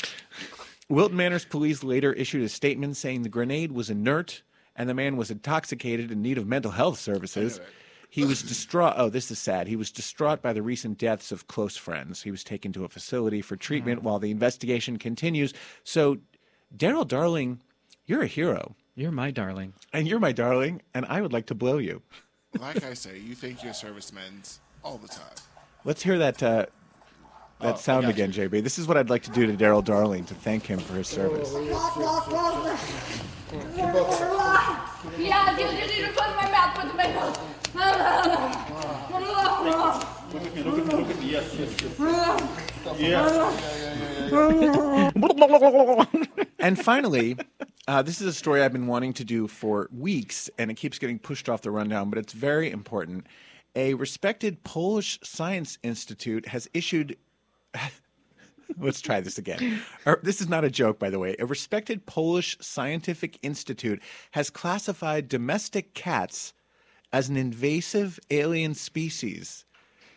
[0.88, 4.42] Wilton Manors police later issued a statement saying the grenade was inert
[4.76, 7.60] and the man was intoxicated in need of mental health services.
[8.08, 8.94] He was distraught.
[8.96, 9.66] Oh, this is sad.
[9.66, 12.22] He was distraught by the recent deaths of close friends.
[12.22, 15.52] He was taken to a facility for treatment while the investigation continues.
[15.82, 16.18] So,
[16.76, 17.62] Daryl Darling,
[18.06, 19.72] you're a hero, You're my darling.
[19.92, 22.02] and you're my darling, and I would like to blow you.
[22.58, 25.34] Like I say, you think you're servicemen's all the time.
[25.84, 26.66] Let's hear that uh,
[27.60, 28.62] that Oh, sound again, JB.
[28.62, 31.08] This is what I'd like to do to Daryl Darling to thank him for his
[31.08, 31.52] service.
[35.18, 37.38] Yeah, you didn't put my mouth with my mouth.
[46.58, 47.36] and finally,
[47.88, 50.98] uh, this is a story I've been wanting to do for weeks, and it keeps
[50.98, 53.26] getting pushed off the rundown, but it's very important.
[53.74, 57.16] A respected Polish science institute has issued.
[58.78, 59.80] Let's try this again.
[60.06, 61.36] Er, this is not a joke, by the way.
[61.38, 64.02] A respected Polish scientific institute
[64.32, 66.52] has classified domestic cats
[67.12, 69.64] as an invasive alien species,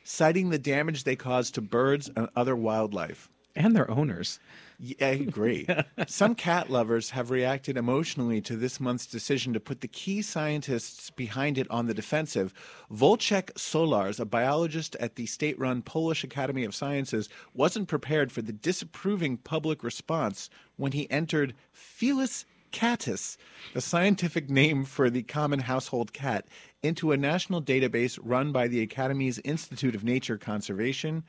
[0.04, 3.30] citing the damage they cause to birds and other wildlife.
[3.56, 4.40] and their owners.
[4.82, 5.68] Yeah, I agree.
[6.08, 11.10] Some cat lovers have reacted emotionally to this month's decision to put the key scientists
[11.10, 12.54] behind it on the defensive.
[12.90, 18.42] Wojciech Solarz, a biologist at the state run Polish Academy of Sciences, wasn't prepared for
[18.42, 23.36] the disapproving public response when he entered Felis catus,
[23.74, 26.48] the scientific name for the common household cat,
[26.82, 31.24] into a national database run by the Academy's Institute of Nature Conservation.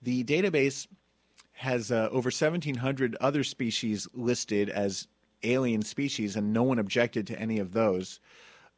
[0.00, 0.86] The database
[1.56, 5.08] has uh, over 1,700 other species listed as
[5.42, 8.20] alien species, and no one objected to any of those.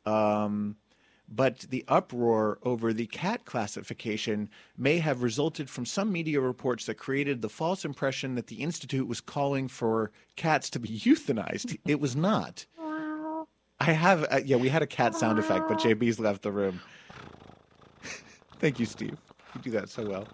[0.07, 0.77] Um,
[1.29, 6.95] but the uproar over the cat classification may have resulted from some media reports that
[6.95, 11.79] created the false impression that the Institute was calling for cats to be euthanized.
[11.87, 12.65] it was not.
[13.81, 16.81] I have, uh, yeah, we had a cat sound effect, but JB's left the room.
[18.59, 19.17] Thank you, Steve.
[19.55, 20.27] You do that so well.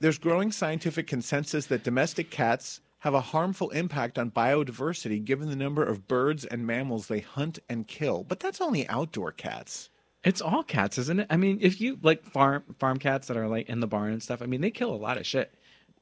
[0.00, 5.56] There's growing scientific consensus that domestic cats have a harmful impact on biodiversity given the
[5.56, 8.24] number of birds and mammals they hunt and kill.
[8.24, 9.90] But that's only outdoor cats.
[10.24, 11.26] It's all cats, isn't it?
[11.28, 14.22] I mean, if you like farm farm cats that are like in the barn and
[14.22, 15.52] stuff, I mean, they kill a lot of shit.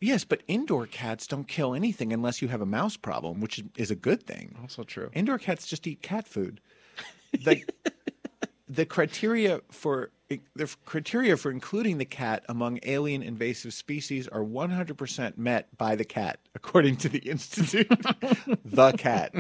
[0.01, 3.91] Yes, but indoor cats don't kill anything unless you have a mouse problem, which is-
[3.91, 4.57] a good thing.
[4.61, 5.11] Also true.
[5.13, 6.61] Indoor cats just eat cat food.
[7.33, 7.63] The,
[8.73, 15.37] the criteria for the criteria for including the cat among alien invasive species are 100%
[15.37, 17.87] met by the cat, according to the institute.
[18.65, 19.35] the cat.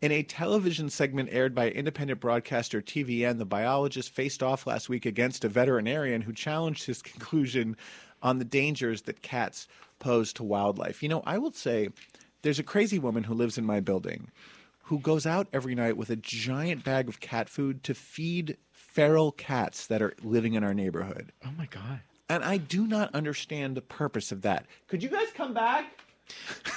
[0.00, 5.04] In a television segment aired by independent broadcaster TVN, the biologist faced off last week
[5.04, 7.76] against a veterinarian who challenged his conclusion
[8.22, 11.02] on the dangers that cats pose to wildlife.
[11.02, 11.90] You know, I will say
[12.40, 14.30] there's a crazy woman who lives in my building
[14.86, 19.32] who goes out every night with a giant bag of cat food to feed feral
[19.32, 21.32] cats that are living in our neighborhood.
[21.44, 22.00] Oh my god.
[22.28, 24.66] And I do not understand the purpose of that.
[24.88, 25.86] Could you guys come back?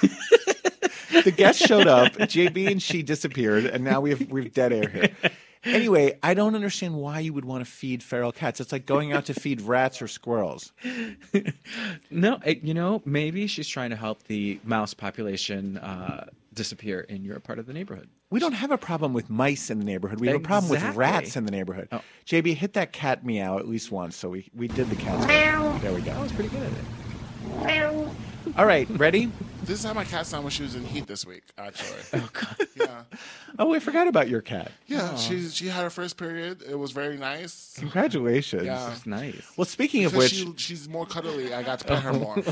[0.00, 4.88] the guest showed up, JB and she disappeared, and now we have we've dead air
[4.88, 5.32] here.
[5.64, 8.60] Anyway, I don't understand why you would want to feed feral cats.
[8.60, 10.72] It's like going out to feed rats or squirrels.
[12.10, 17.24] No, it, you know, maybe she's trying to help the mouse population uh, disappear in
[17.24, 18.08] your part of the neighborhood.
[18.30, 20.20] We don't have a problem with mice in the neighborhood.
[20.20, 21.88] We have a problem with rats in the neighborhood.
[21.92, 22.02] Oh.
[22.26, 24.16] JB, hit that cat meow at least once.
[24.16, 25.80] So we, we did the cat.
[25.82, 26.12] There we go.
[26.12, 28.08] I was pretty good at it.
[28.56, 29.30] All right, ready?
[29.62, 32.00] This is how my cat sounded when she was in heat this week, actually.
[32.14, 32.56] Oh, God.
[32.74, 33.02] Yeah.
[33.58, 34.72] Oh, I forgot about your cat.
[34.86, 35.16] Yeah, oh.
[35.16, 36.62] she, she had her first period.
[36.68, 37.74] It was very nice.
[37.78, 38.64] Congratulations.
[38.64, 38.90] Yeah.
[38.92, 39.42] It's nice.
[39.56, 41.54] Well, speaking of which, she, she's more cuddly.
[41.54, 42.42] I got to pet her more.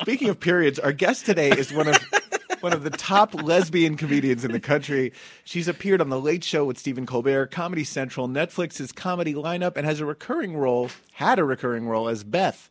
[0.00, 1.96] Speaking of periods, our guest today is one of
[2.60, 5.12] one of the top lesbian comedians in the country.
[5.44, 9.86] She's appeared on The Late Show with Stephen Colbert, Comedy Central, Netflix's comedy lineup, and
[9.86, 12.70] has a recurring role, had a recurring role as Beth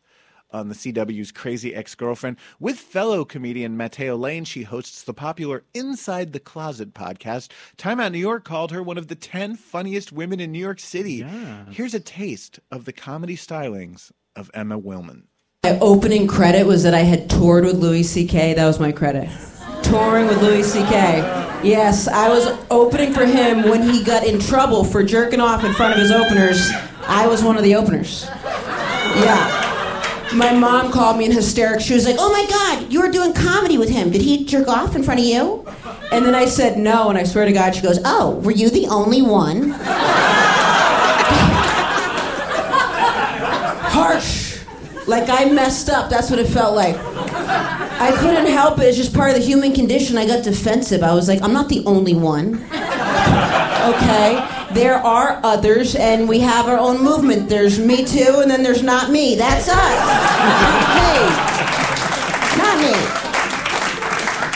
[0.52, 2.36] on the CW's Crazy Ex-Girlfriend.
[2.60, 7.50] With fellow comedian Matteo Lane, she hosts the popular Inside the Closet podcast.
[7.76, 10.80] Time Out New York called her one of the 10 funniest women in New York
[10.80, 11.26] City.
[11.70, 15.24] Here's a taste of the comedy stylings of Emma Willmann.
[15.64, 18.54] My opening credit was that I had toured with Louis C.K.
[18.54, 19.28] That was my credit.
[19.86, 21.18] Touring with Louis C.K.
[21.62, 25.72] Yes, I was opening for him when he got in trouble for jerking off in
[25.74, 26.70] front of his openers.
[27.06, 28.24] I was one of the openers.
[28.24, 29.62] Yeah.
[30.34, 31.84] My mom called me in hysterics.
[31.84, 34.10] She was like, "Oh my God, you were doing comedy with him.
[34.10, 35.64] Did he jerk off in front of you?"
[36.10, 38.68] And then I said no, and I swear to God, she goes, "Oh, were you
[38.70, 39.70] the only one?"
[43.94, 44.58] Harsh.
[45.06, 46.10] Like I messed up.
[46.10, 46.96] That's what it felt like.
[47.98, 48.82] I couldn't help it.
[48.84, 50.18] It's just part of the human condition.
[50.18, 51.02] I got defensive.
[51.02, 52.56] I was like, I'm not the only one.
[53.86, 54.42] Okay?
[54.74, 57.48] There are others, and we have our own movement.
[57.48, 59.34] There's me too, and then there's not me.
[59.36, 59.76] That's us.
[62.58, 62.92] Not me.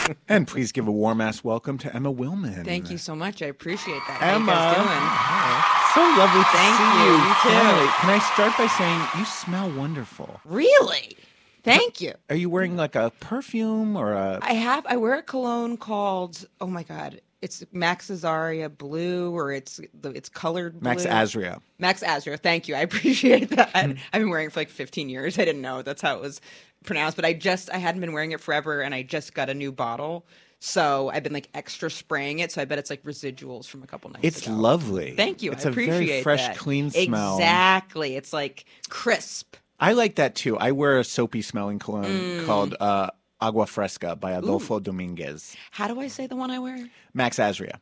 [0.07, 0.16] Not me.
[0.28, 2.64] And please give a warm ass welcome to Emma Willmann.
[2.64, 3.41] Thank you so much.
[3.43, 4.18] I appreciate that.
[4.20, 4.53] How Emma.
[4.53, 7.07] you guys So lovely to Thank see you.
[7.07, 7.16] you.
[7.16, 7.88] You too.
[8.01, 10.41] Can I start by saying you smell wonderful?
[10.45, 11.16] Really?
[11.62, 12.14] Thank you.
[12.28, 14.38] Are you wearing like a perfume or a?
[14.42, 14.86] I have.
[14.86, 16.46] I wear a cologne called.
[16.61, 17.20] Oh my god!
[17.42, 20.88] It's Max Azaria Blue, or it's the it's colored blue.
[20.90, 21.61] Max Azria.
[21.78, 22.38] Max Azria.
[22.38, 22.74] Thank you.
[22.74, 23.70] I appreciate that.
[23.70, 23.92] Hmm.
[24.12, 25.38] I've been wearing it for like 15 years.
[25.38, 26.40] I didn't know that's how it was
[26.84, 29.54] pronounced, but I just I hadn't been wearing it forever, and I just got a
[29.54, 30.26] new bottle.
[30.62, 32.52] So I've been like extra spraying it.
[32.52, 34.54] So I bet it's like residuals from a couple nights It's ago.
[34.56, 35.14] lovely.
[35.16, 35.52] Thank you.
[35.52, 36.58] It's I a appreciate very fresh, that.
[36.58, 37.36] clean smell.
[37.38, 38.14] Exactly.
[38.16, 39.56] It's like crisp.
[39.81, 40.59] I like that too.
[40.59, 42.47] I wear a soapy smelling cologne Mm.
[42.47, 43.11] called uh,
[43.41, 45.57] Agua Fresca by Adolfo Dominguez.
[45.70, 46.87] How do I say the one I wear?
[47.14, 47.76] Max Azria.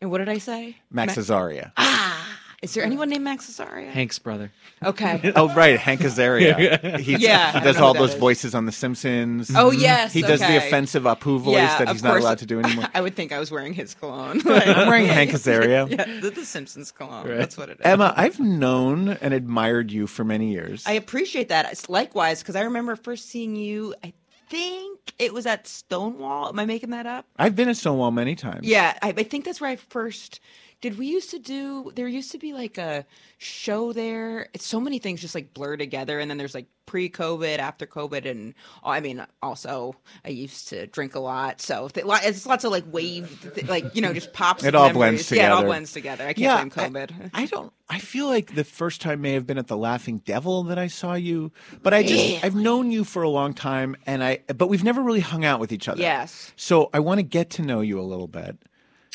[0.00, 0.76] And what did I say?
[0.90, 1.72] Max Ma- Azaria.
[1.76, 2.25] Ah,
[2.62, 3.90] Is there anyone named Max Azaria?
[3.90, 4.50] Hank's brother.
[4.82, 5.32] Okay.
[5.36, 6.98] Oh right, Hank Azaria.
[7.00, 8.20] He, Yeah, he does all those is.
[8.20, 9.50] voices on The Simpsons.
[9.54, 12.60] Oh, yes, he does the offensive Apu voice Yeah, that he's not allowed to do
[12.60, 12.86] anymore.
[12.94, 14.40] I would think I was wearing his cologne.
[14.46, 15.90] I'm wearing Hank Azaria.
[15.90, 17.28] yeah, the, the Simpsons cologne.
[17.28, 17.86] That's what it is.
[17.86, 20.84] Emma, I've known and admired you for many years.
[20.86, 21.70] I appreciate that.
[21.70, 23.94] It's likewise because I remember first seeing you.
[24.02, 24.12] I
[24.48, 26.48] think it was at Stonewall.
[26.48, 27.26] Am I making that up?
[27.36, 28.66] I've been at Stonewall many times.
[28.66, 30.40] Yeah, I, I think that's where I first.
[30.86, 31.90] Did we used to do?
[31.96, 33.04] There used to be like a
[33.38, 34.48] show there.
[34.54, 38.24] It's so many things just like blur together, and then there's like pre-COVID, after COVID,
[38.24, 42.70] and oh, I mean, also I used to drink a lot, so it's lots of
[42.70, 44.62] like wave, like you know, just pops.
[44.62, 45.28] It all memories.
[45.28, 45.66] blends Yeah, it all together.
[45.66, 46.22] blends together.
[46.22, 47.30] I can't Yeah, blame COVID.
[47.34, 47.72] I don't.
[47.88, 50.86] I feel like the first time may have been at the Laughing Devil that I
[50.86, 51.50] saw you,
[51.82, 52.38] but I just Yeah.
[52.44, 55.58] I've known you for a long time, and I but we've never really hung out
[55.58, 56.00] with each other.
[56.00, 56.52] Yes.
[56.54, 58.56] So I want to get to know you a little bit.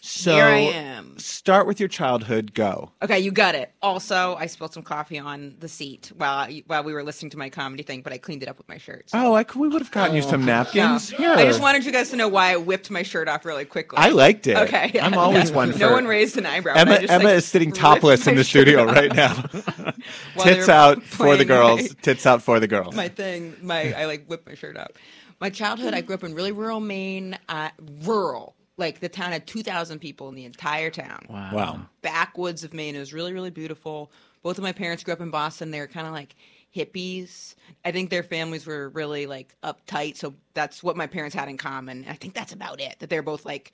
[0.04, 1.20] So Here I am.
[1.20, 2.56] Start with your childhood.
[2.56, 2.92] Go.
[3.04, 3.72] Okay, you got it.
[3.84, 7.52] Also, I spilled some coffee on the seat while while we were listening to my
[7.52, 9.12] comedy thing, but I cleaned it up with my shirt.
[9.12, 11.12] so- Oh, I could, we would have gotten you some napkins.
[11.12, 11.18] No.
[11.20, 11.30] Here.
[11.34, 14.00] I just wanted you guys to know why I whipped my shirt off really quickly.
[14.00, 14.58] I liked it.
[14.58, 16.74] Okay, yeah, I'm always one No one raised an eyebrow.
[16.74, 18.96] but Emma, I just, Emma like, is sitting ripped topless in the shirt studio off.
[18.96, 19.36] right now.
[20.34, 21.82] While they Tits were out for the playing girls.
[21.82, 22.96] my- Tits out for the girls.
[22.96, 24.94] My thing, my I like whipped my shirt up.
[25.40, 27.70] My childhood, I grew up in really rural Maine, uh,
[28.04, 28.56] rural.
[28.78, 31.26] Like the town had 2,000 people in the entire town.
[31.30, 31.52] Wow.
[31.54, 31.82] Wow.
[32.02, 32.96] Backwoods of Maine.
[32.96, 34.12] It was really, really beautiful.
[34.44, 35.72] Both of my parents grew up in Boston.
[35.72, 36.36] They were kind of like
[36.76, 37.56] hippies.
[37.86, 40.18] I think their families were really like uptight.
[40.18, 42.06] So that's what my parents had in common.
[42.10, 42.96] I think that's about it.
[43.00, 43.74] That they're both like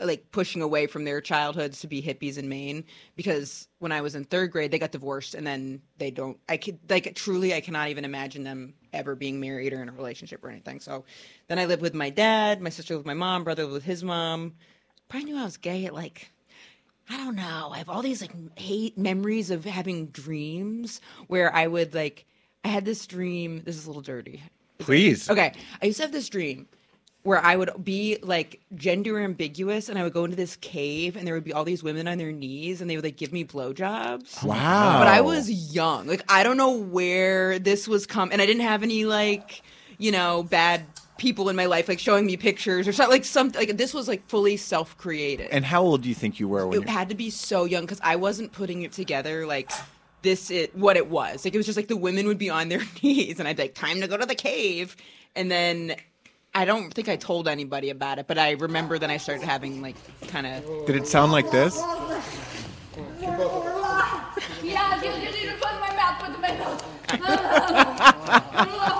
[0.00, 2.84] like pushing away from their childhoods to be hippies in Maine
[3.16, 6.56] because when I was in third grade they got divorced and then they don't I
[6.56, 10.44] could like truly I cannot even imagine them ever being married or in a relationship
[10.44, 10.80] or anything.
[10.80, 11.04] So
[11.48, 14.54] then I lived with my dad, my sister with my mom, brother with his mom.
[15.08, 16.30] Probably knew I was gay at like
[17.10, 17.70] I don't know.
[17.72, 22.24] I have all these like hate memories of having dreams where I would like
[22.64, 23.62] I had this dream.
[23.64, 24.42] This is a little dirty.
[24.78, 25.28] Please.
[25.28, 26.68] Okay, I used to have this dream
[27.28, 31.26] where I would be like gender ambiguous, and I would go into this cave, and
[31.26, 33.44] there would be all these women on their knees, and they would like give me
[33.44, 34.38] blowjobs.
[34.42, 34.98] Oh wow.
[34.98, 36.06] But I was young.
[36.06, 39.62] Like I don't know where this was come, and I didn't have any like
[39.98, 40.86] you know bad
[41.18, 44.08] people in my life like showing me pictures or something like something like this was
[44.08, 45.50] like fully self created.
[45.50, 47.64] And how old do you think you were when It you had to be so
[47.64, 49.70] young because I wasn't putting it together like
[50.22, 51.44] this is what it was.
[51.44, 53.64] Like it was just like the women would be on their knees and I'd be
[53.64, 54.96] like, time to go to the cave.
[55.36, 55.94] And then
[56.54, 59.80] I don't think I told anybody about it, but I remember then I started having
[59.82, 59.96] like
[60.28, 61.76] kind of Did it sound like this?
[64.62, 66.84] Yeah, you, you need to put my mouth, put my mouth.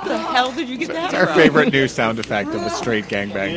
[0.04, 1.36] the hell did you get that It's our from?
[1.36, 3.56] favorite new sound effect of a straight gangbang.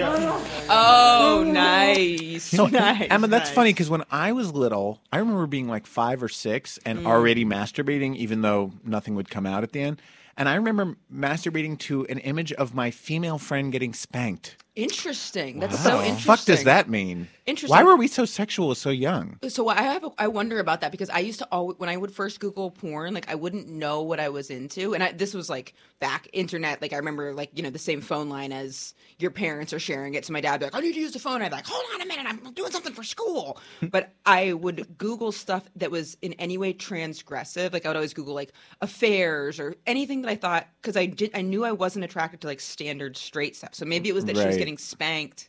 [0.70, 2.52] Oh, nice.
[2.52, 3.08] You know, nice.
[3.10, 3.56] Emma, that's nice.
[3.56, 7.06] funny because when I was little, I remember being like five or six and Mm.
[7.06, 10.02] already masturbating, even though nothing would come out at the end.
[10.38, 14.58] And I remember masturbating to an image of my female friend getting spanked.
[14.82, 15.60] Interesting.
[15.60, 16.12] That's so interesting.
[16.12, 17.28] What the fuck does that mean?
[17.46, 17.76] Interesting.
[17.76, 19.38] Why were we so sexual so young?
[19.48, 21.98] So I have a, I wonder about that because I used to always when I
[21.98, 25.34] would first Google porn, like I wouldn't know what I was into, and I, this
[25.34, 26.82] was like back internet.
[26.82, 30.14] Like I remember, like you know, the same phone line as your parents are sharing
[30.14, 30.26] it.
[30.26, 31.68] So my dad would be like, "I need to use the phone." I'd be like,
[31.68, 33.60] "Hold on a minute, I'm doing something for school."
[33.92, 37.74] but I would Google stuff that was in any way transgressive.
[37.74, 41.32] Like I would always Google like affairs or anything that I thought because I did
[41.34, 43.74] I knew I wasn't attracted to like standard straight stuff.
[43.74, 44.71] So maybe it was that she was Right.
[44.72, 45.48] Getting spanked.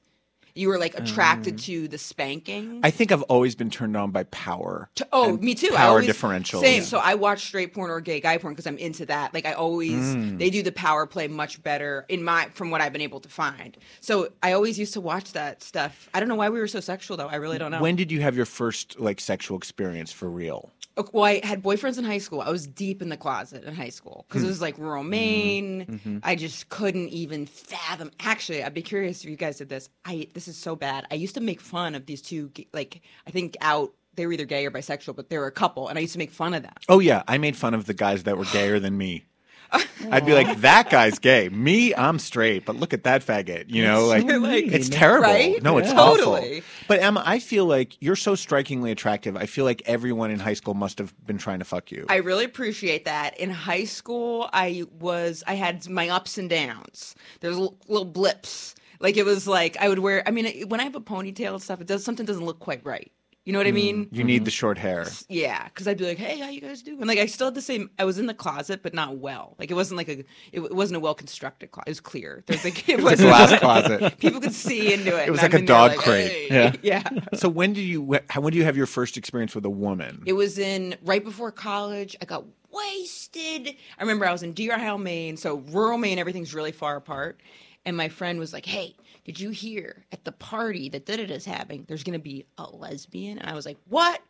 [0.54, 2.80] You were like attracted Um, to the spanking.
[2.82, 4.90] I think I've always been turned on by power.
[4.96, 5.70] To- oh, me too.
[5.70, 6.60] Power always, differentials.
[6.60, 6.82] Same.
[6.82, 9.32] So I watch straight porn or gay guy porn because I'm into that.
[9.32, 10.38] Like I always, Mm.
[10.38, 13.30] they do the power play much better in my from what I've been able to
[13.30, 13.78] find.
[14.02, 16.10] So I always used to watch that stuff.
[16.12, 17.28] I don't know why we were so sexual though.
[17.28, 17.80] I really don't know.
[17.80, 20.70] When did you have your first like sexual experience for real?
[21.12, 22.40] Well, I had boyfriends in high school.
[22.42, 25.86] I was deep in the closet in high school because it was like rural Maine.
[25.86, 26.20] Mhm.
[26.22, 28.10] I just couldn't even fathom.
[28.20, 29.88] Actually, I'd be curious if you guys did this.
[30.04, 31.06] I this is so bad.
[31.10, 33.94] I used to make fun of these two, like I think out.
[34.14, 36.18] They were either gay or bisexual, but they were a couple, and I used to
[36.18, 36.74] make fun of them.
[36.90, 39.24] Oh yeah, I made fun of the guys that were gayer than me.
[40.10, 41.48] I'd be like, that guy's gay.
[41.48, 43.70] Me, I'm straight, but look at that faggot.
[43.70, 45.24] You know, like, like- it's terrible.
[45.28, 45.62] Right?
[45.62, 46.00] No, it's Yeah.
[46.00, 46.16] awful.
[46.16, 46.62] Totally.
[46.88, 49.36] But Emma, I feel like you're so strikingly attractive.
[49.36, 52.04] I feel like everyone in high school must have been trying to fuck you.
[52.08, 53.38] I really appreciate that.
[53.38, 57.14] In high school, I was I had my ups and downs.
[57.40, 58.74] There's little, little blips.
[59.00, 60.22] Like it was like I would wear.
[60.26, 62.84] I mean, when I have a ponytail and stuff, it does something doesn't look quite
[62.84, 63.10] right.
[63.44, 64.08] You know what I mm, mean?
[64.12, 64.44] You need mm-hmm.
[64.44, 65.04] the short hair.
[65.28, 67.56] Yeah, because I'd be like, "Hey, how you guys doing?" And like I still had
[67.56, 67.90] the same.
[67.98, 69.56] I was in the closet, but not well.
[69.58, 70.18] Like it wasn't like a.
[70.52, 71.88] It, it wasn't a well constructed closet.
[71.88, 72.44] It was clear.
[72.46, 74.18] There's like it It's was a glass closet.
[74.18, 75.26] People could see into it.
[75.26, 76.50] It was like I'm a in there dog like, crate.
[76.50, 77.02] "Hey." yeah.
[77.34, 80.22] So when did you how, when do you have your first experience with a woman?
[80.26, 82.14] It was in right before college.
[82.20, 83.74] I got wasted.
[83.98, 85.36] I remember I was in Deer Isle, Maine.
[85.36, 87.40] So rural Maine, everything's really far apart.
[87.84, 91.44] And my friend was like, "Hey, did you hear at the party that da is
[91.44, 91.84] having?
[91.86, 94.20] There's going to be a lesbian." And I was like, "What?"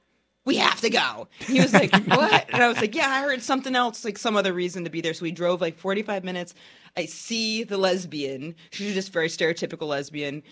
[0.44, 1.28] We have to go.
[1.38, 4.36] He was like, "What?" And I was like, "Yeah, I heard something else, like some
[4.36, 6.54] other reason to be there." So we drove like 45 minutes.
[6.96, 8.54] I see the lesbian.
[8.70, 10.42] She's just very stereotypical lesbian,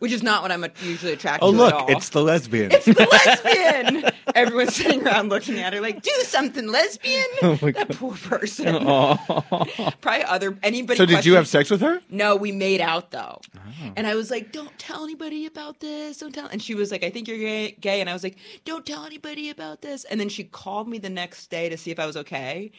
[0.00, 2.72] which is not what I'm usually attracted oh to look, at all it's the lesbian.
[2.72, 4.10] it's the lesbian.
[4.34, 7.24] Everyone's sitting around looking at her like, do something, lesbian.
[7.42, 8.74] Oh that poor person.
[10.00, 10.96] Probably other anybody.
[10.96, 12.00] so did you have sex with her?
[12.08, 13.40] No, we made out though.
[13.56, 13.92] Oh.
[13.96, 16.18] And I was like, don't tell anybody about this.
[16.18, 16.46] Don't tell.
[16.46, 17.76] And she was like, I think you're gay.
[17.80, 18.00] gay.
[18.00, 20.04] And I was like, don't tell anybody about this.
[20.04, 22.72] And then she called me the next day to see if I was okay.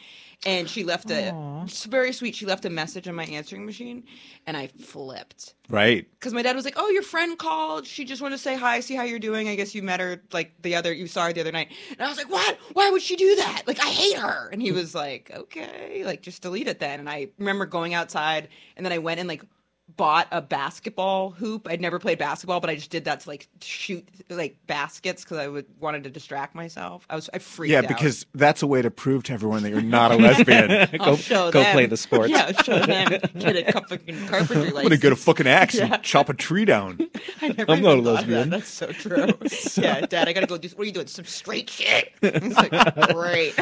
[0.46, 2.34] And she left a, very sweet.
[2.34, 4.04] She left a message on my answering machine
[4.48, 5.54] and I flipped.
[5.72, 6.06] Right.
[6.20, 7.88] Because my dad was like, "Oh, your friend called.
[7.88, 9.48] She just wanted to say hi, see how you're doing.
[9.48, 12.02] I guess you met her like the other, you saw her the other night." And
[12.02, 12.58] I was like, "What?
[12.74, 13.64] Why would she do that?
[13.66, 17.10] Like, I hate her." And he was like, "Okay, like just delete it then." And
[17.10, 19.44] I remember going outside, and then I went and like
[19.98, 21.68] bought a basketball hoop.
[21.70, 25.38] I'd never played basketball, but I just did that to like shoot like baskets because
[25.38, 27.06] I would wanted to distract myself.
[27.10, 27.88] I was I freaked Yeah, out.
[27.88, 30.90] because that's a way to prove to everyone that you're not a lesbian.
[31.02, 31.74] I'll show go them.
[31.74, 32.30] play the sports.
[32.32, 33.20] Yeah, show them.
[33.38, 35.96] Get a cup of carpentry I'm gonna get a fucking axe Yeah.
[35.96, 37.00] and chop a tree down.
[37.42, 38.48] I never I'm not a even thought of that.
[38.48, 38.50] lesbian.
[38.50, 39.28] That's so true.
[39.84, 40.68] yeah, Dad, I gotta go do.
[40.70, 41.08] What are you doing?
[41.08, 42.12] Some straight shit.
[42.22, 43.54] It's like great.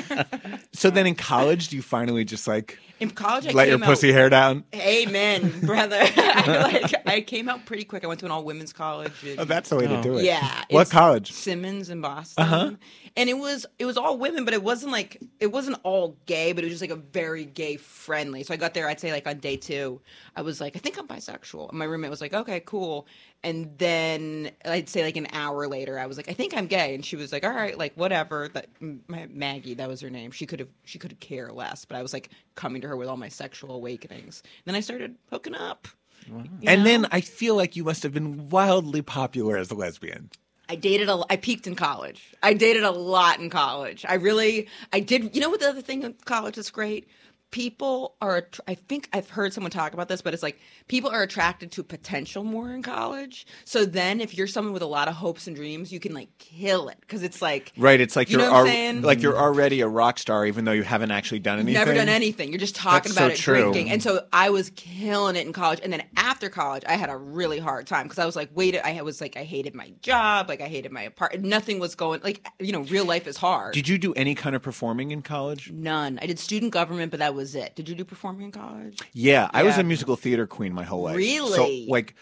[0.73, 3.85] So then in college, do you finally just like In college, I let your came
[3.87, 4.63] pussy out, hair down?
[4.75, 6.05] Amen, brother.
[6.35, 8.03] I, like, I came out pretty quick.
[8.03, 9.11] I went to an all women's college.
[9.25, 10.23] and- Oh, that's the way to do it.
[10.25, 10.63] Yeah.
[10.69, 11.31] What college?
[11.31, 12.43] Simmons in Boston.
[12.43, 12.71] Uh-huh.
[13.15, 16.53] And it was it was all women, but it wasn't like it wasn't all gay,
[16.53, 18.43] but it was just like a very gay friendly.
[18.43, 19.99] So I got there, I'd say like on day two,
[20.35, 21.69] I was like, I think I'm bisexual.
[21.69, 23.07] And my roommate was like, Okay, cool.
[23.43, 26.93] And then I'd say like an hour later, I was like, I think I'm gay,
[26.93, 28.47] and she was like, All right, like whatever.
[28.49, 30.31] That my, Maggie, that was her name.
[30.31, 33.07] She could have she could care less, but I was like coming to her with
[33.09, 34.43] all my sexual awakenings.
[34.45, 35.87] And then I started hooking up.
[36.29, 36.89] You And know?
[36.89, 40.29] then I feel like you must have been wildly popular as a lesbian.
[40.71, 41.23] I dated a.
[41.29, 42.33] I peaked in college.
[42.43, 44.05] I dated a lot in college.
[44.07, 44.67] I really.
[44.93, 45.35] I did.
[45.35, 47.07] You know what the other thing in college is great?
[47.51, 48.47] People are.
[48.67, 51.83] I think I've heard someone talk about this, but it's like people are attracted to
[51.83, 53.47] potential more in college.
[53.65, 56.29] So then, if you're someone with a lot of hopes and dreams, you can like
[56.37, 59.21] kill it because it's like Right, it's like You you're know what I'm al- like
[59.21, 61.73] you're already a rock star even though you haven't actually done anything.
[61.73, 62.49] Never done anything.
[62.49, 63.61] You're just talking That's about so it, true.
[63.71, 63.89] drinking.
[63.89, 65.79] And so I was killing it in college.
[65.83, 68.77] And then after college, I had a really hard time because I was like, wait,
[68.77, 70.49] I was like, I hated my job.
[70.49, 71.45] Like, I hated my apartment.
[71.45, 73.73] Nothing was going, like, you know, real life is hard.
[73.73, 75.71] Did you do any kind of performing in college?
[75.71, 76.19] None.
[76.21, 77.75] I did student government, but that was it.
[77.75, 78.99] Did you do performing in college?
[79.13, 81.15] Yeah, I was a musical theater queen my whole life.
[81.15, 81.85] Really?
[81.85, 82.15] So like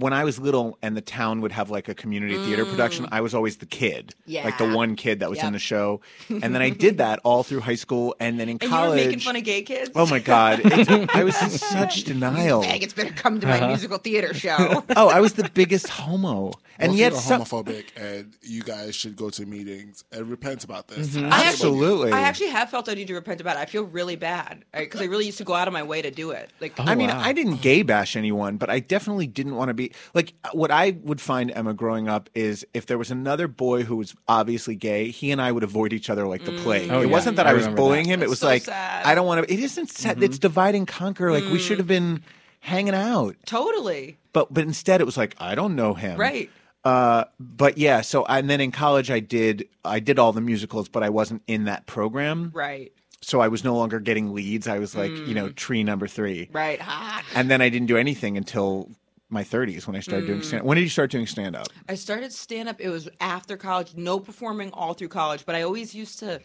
[0.00, 3.20] when I was little and the town would have like a community theater production, I
[3.20, 4.14] was always the kid.
[4.26, 4.74] Like the Mm.
[4.74, 6.00] One kid that was in the show.
[6.42, 8.98] And then I did that all through high school and then in And college.
[9.00, 9.90] you were making fun of gay kids?
[9.94, 10.60] Oh my god.
[11.14, 12.62] I was in such denial.
[12.64, 14.84] It's better come to my musical theater show.
[14.96, 16.52] Oh, I was the biggest homo.
[16.78, 20.64] And Both yet are some, homophobic, and you guys should go to meetings and repent
[20.64, 21.08] about this.
[21.08, 21.30] Mm-hmm.
[21.30, 22.10] I Absolutely.
[22.12, 23.60] I actually have felt I need to repent about it.
[23.60, 26.10] I feel really bad because I really used to go out of my way to
[26.10, 26.50] do it.
[26.58, 27.20] Like, I mean, wow.
[27.20, 30.98] I didn't gay bash anyone, but I definitely didn't want to be like what I
[31.02, 35.10] would find Emma growing up is if there was another boy who was obviously gay,
[35.10, 36.58] he and I would avoid each other like the mm.
[36.58, 36.90] plague.
[36.90, 37.12] Oh, it yeah.
[37.12, 38.14] wasn't that I I was bullying that.
[38.14, 39.06] him; it was so like sad.
[39.06, 39.52] I don't want to.
[39.52, 40.22] It isn't sad.
[40.22, 40.40] It's mm-hmm.
[40.40, 41.30] divide and conquer.
[41.32, 41.88] Like we should have mm.
[41.88, 42.22] been
[42.60, 44.18] hanging out, totally.
[44.32, 46.18] but but instead it was like I don't know him.
[46.18, 46.50] Right.
[46.84, 48.00] Uh, but yeah.
[48.00, 51.42] So and then in college I did I did all the musicals, but I wasn't
[51.46, 52.50] in that program.
[52.54, 52.92] Right.
[53.22, 54.66] So I was no longer getting leads.
[54.66, 55.54] I was like you know mm.
[55.54, 56.48] tree number three.
[56.52, 56.80] Right.
[56.80, 57.22] Ha.
[57.34, 58.90] And then I didn't do anything until
[59.30, 60.66] my 30s when I started doing stand up.
[60.66, 61.68] When did you start doing stand up?
[61.88, 62.80] I started stand up.
[62.80, 66.40] It was after college, no performing all through college, but I always used to.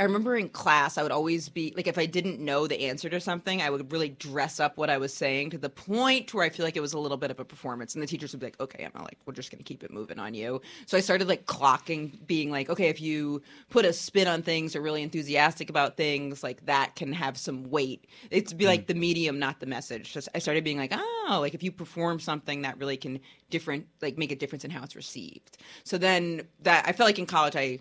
[0.00, 3.08] I remember in class, I would always be like, if I didn't know the answer
[3.08, 6.44] to something, I would really dress up what I was saying to the point where
[6.44, 7.94] I feel like it was a little bit of a performance.
[7.94, 9.90] And the teachers would be like, okay, Emma, like, we're just going to keep it
[9.90, 10.60] moving on you.
[10.86, 14.76] So I started like clocking, being like, okay, if you put a spin on things
[14.76, 18.06] or really enthusiastic about things, like that can have some weight.
[18.30, 18.88] It's be like mm.
[18.88, 20.12] the medium, not the message.
[20.12, 23.18] Just I started being like, oh, like if you perform something that really can
[23.50, 25.58] different, like make a difference in how it's received.
[25.82, 27.80] So then that I felt like in college, I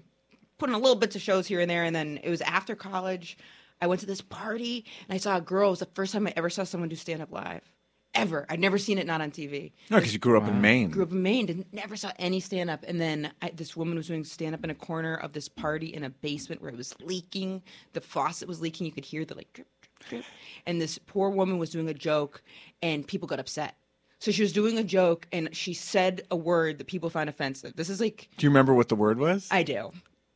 [0.57, 2.75] put in a little bits of shows here and there, and then it was after
[2.75, 3.37] college.
[3.81, 5.67] I went to this party and I saw a girl.
[5.67, 7.61] It was the first time I ever saw someone do stand up live.
[8.15, 8.47] ever.
[8.49, 9.71] I'd never seen it not on TV.
[9.91, 10.89] No, because you grew up in Maine.
[10.89, 13.95] Grew up in Maine, didn't never saw any stand up, and then I, this woman
[13.95, 16.77] was doing stand up in a corner of this party in a basement where it
[16.77, 17.61] was leaking.
[17.93, 18.87] The faucet was leaking.
[18.87, 20.25] You could hear the like drip, drip, drip.
[20.65, 22.41] And this poor woman was doing a joke,
[22.81, 23.75] and people got upset.
[24.19, 27.75] So she was doing a joke, and she said a word that people found offensive.
[27.75, 29.47] This is like Do you remember what the word was?
[29.51, 29.91] I do.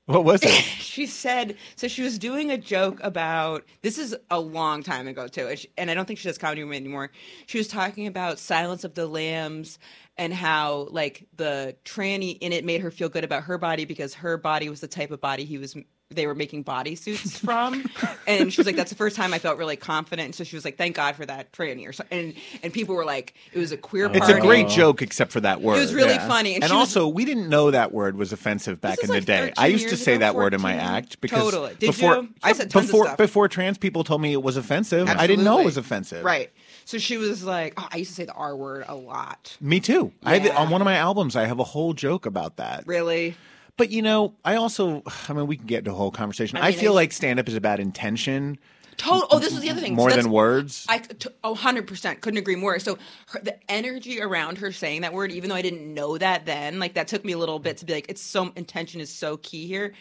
[0.06, 0.50] What was it?
[0.52, 5.28] she said so she was doing a joke about this is a long time ago
[5.28, 7.12] too and i don't think she does comedy anymore
[7.46, 9.80] she was talking about silence of the lambs
[10.18, 14.14] and how like the tranny in it made her feel good about her body because
[14.14, 15.76] her body was the type of body he was
[16.14, 17.84] they were making bodysuits from
[18.28, 20.56] and she was like that's the first time i felt really confident and so she
[20.56, 22.34] was like thank god for that tranny or so and
[22.64, 25.40] and people were like it was a queer It's party a great joke, except for
[25.42, 25.78] that word.
[25.78, 28.32] It was really funny, and And, she was- also, we didn't know that word was
[28.34, 29.54] offensive back in is the like day.
[29.58, 31.76] I used to say ago, that word in my act because Totally.
[31.76, 32.30] Did before you?
[32.44, 33.18] I said tons of before stuff.
[33.18, 35.08] before trans people told me it was offensive.
[35.10, 36.24] I didn't know it was offensive.
[36.24, 36.52] Right.
[36.86, 39.56] So she was like, oh, I used to say the R word a lot.
[39.62, 40.12] Me too.
[40.24, 42.86] I have, on one of my albums, I have a whole joke about that.
[42.88, 43.36] Really?
[43.82, 46.60] But you know, I also, I mean, we can get into a whole conversation.
[46.60, 48.60] I, I feel I- like stand up is about intention
[48.98, 49.28] Total.
[49.32, 49.96] Oh, this was the other thing.
[49.96, 50.86] more So than words.
[50.88, 52.78] I t- oh, 100% couldn't agree more.
[52.78, 56.46] So her, the energy around her saying that word, even though I didn't know that
[56.46, 59.10] then, like that took me a little bit to be like, it's so intention is
[59.12, 59.94] so key here.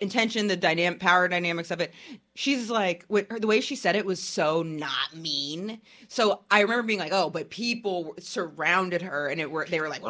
[0.00, 1.92] Intention, the dynamic power dynamics of it.
[2.34, 5.80] She's like, her, the way she said it was so not mean.
[6.08, 9.88] So I remember being like, oh, but people surrounded her and it were they were
[9.88, 10.02] like.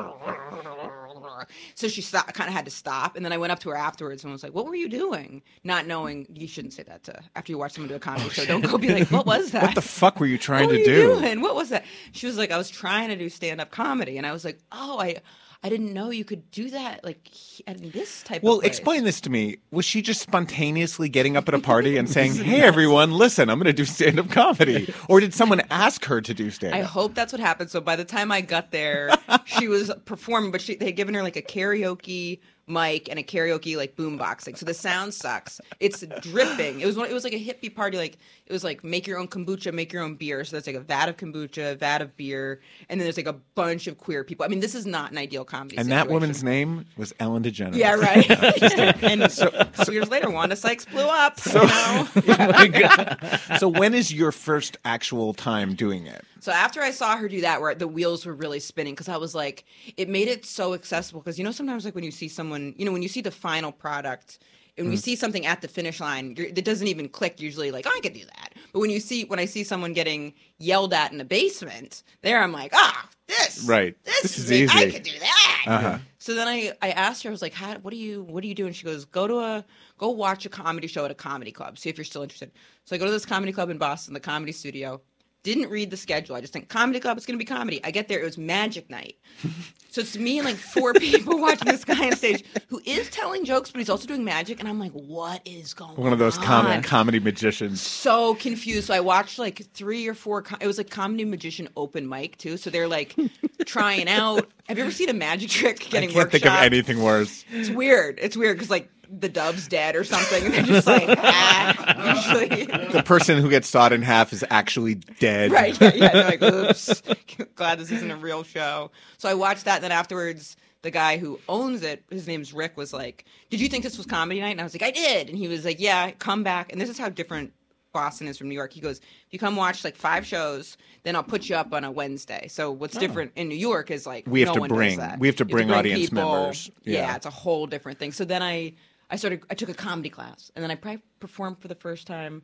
[1.74, 3.76] So she stopped, kind of had to stop, and then I went up to her
[3.76, 7.20] afterwards and was like, "What were you doing?" Not knowing you shouldn't say that to
[7.34, 8.45] after you watch someone do a comedy oh, show.
[8.45, 10.84] Don't go be like, "What was that?" what the fuck were you trying what to
[10.84, 11.20] do?
[11.20, 11.41] doing?
[11.41, 11.84] What was that?
[12.12, 14.59] She was like, I was trying to do stand up comedy, and I was like,
[14.72, 15.16] oh, I,
[15.62, 17.28] I didn't know you could do that, like
[17.68, 18.42] in this type.
[18.42, 19.58] Well, explain this to me.
[19.70, 23.58] Was she just spontaneously getting up at a party and saying, "Hey, everyone, listen, I'm
[23.58, 26.78] going to do stand-up comedy," or did someone ask her to do stand-up?
[26.78, 27.70] I hope that's what happened.
[27.70, 29.11] So by the time I got there,
[29.44, 32.40] she was performing, but she they had given her like a karaoke
[32.70, 34.56] mic and a karaoke like boombox.
[34.56, 35.60] So the sound sucks.
[35.80, 36.80] It's dripping.
[36.80, 37.98] It was one, it was like a hippie party.
[37.98, 40.44] Like it was like make your own kombucha, make your own beer.
[40.44, 43.26] So there's like a vat of kombucha, a vat of beer, and then there's like
[43.26, 44.44] a bunch of queer people.
[44.44, 45.76] I mean, this is not an ideal comedy.
[45.76, 47.76] and that woman's name was Ellen DeGeneres.
[47.76, 48.30] Yeah, right.
[49.02, 51.38] and a couple years later, Wanda Sykes blew up.
[51.40, 53.16] So, oh
[53.58, 56.24] so when is your first actual time doing it?
[56.41, 59.16] So after I saw her do that, where the wheels were really spinning, because I
[59.16, 59.64] was like,
[59.97, 61.20] it made it so accessible.
[61.20, 63.30] Because you know, sometimes like when you see someone, you know, when you see the
[63.30, 64.38] final product.
[64.78, 67.70] And when you see something at the finish line, you're, it doesn't even click usually.
[67.70, 68.55] Like, oh, I could do that.
[68.72, 72.43] But when you see, when I see someone getting yelled at in a basement, there
[72.43, 73.95] I'm like, ah, this, Right.
[74.05, 74.74] this, This is, it.
[74.74, 74.93] I easy.
[74.93, 75.64] could do that.
[75.66, 75.99] Uh-huh.
[76.18, 78.49] So then I, I asked her, I was like, How, what do you what do
[78.49, 78.64] you do?
[78.66, 79.64] And she goes, Go to a
[79.99, 81.76] go watch a comedy show at a comedy club.
[81.78, 82.51] See if you're still interested.
[82.84, 85.01] So I go to this comedy club in Boston, the comedy studio.
[85.43, 86.36] Didn't read the schedule.
[86.36, 87.80] I just think comedy club, it's gonna be comedy.
[87.82, 89.16] I get there, it was magic night.
[89.91, 93.45] so it's me and like four people watching this guy on stage who is telling
[93.47, 94.61] jokes, but he's also doing magic.
[94.61, 95.97] And I'm like, what is going on?
[95.97, 97.80] One of those com- comedy magicians.
[97.80, 98.88] so confused.
[98.88, 100.43] So I watched like three or four.
[100.43, 102.57] Com- it was like comedy magician open mic too.
[102.59, 103.16] So they're like
[103.64, 104.47] trying out.
[104.68, 106.26] Have you ever seen a magic trick getting worse?
[106.26, 107.45] I can't think of anything worse.
[107.51, 108.18] It's weird.
[108.20, 112.14] It's weird because like the dove's dead or something, and they're just like ah.
[112.14, 115.50] Usually, The person who gets sawed in half is actually dead.
[115.52, 115.78] right?
[115.80, 116.08] Yeah, yeah.
[116.12, 117.02] They're like, oops.
[117.56, 118.90] Glad this isn't a real show.
[119.18, 119.76] So I watched that.
[119.76, 123.68] And then afterwards, the guy who owns it, his name's Rick, was like, "Did you
[123.68, 125.78] think this was comedy night?" And I was like, "I did." And he was like,
[125.80, 127.52] "Yeah, come back." And this is how different
[127.92, 128.72] Boston is from New York.
[128.72, 131.84] He goes, "If you come watch like five shows, then I'll put you up on
[131.84, 134.68] a Wednesday." So what's different in New York is like We have no to one
[134.70, 135.18] does bring- that.
[135.18, 136.32] we have to You bring audience people.
[136.32, 136.70] members.
[136.84, 137.00] Yeah.
[137.00, 137.16] Yeah.
[137.16, 138.12] it's a whole different thing.
[138.12, 138.72] So then I
[139.11, 142.06] I started I took a comedy class and then I probably performed for the first
[142.06, 142.42] time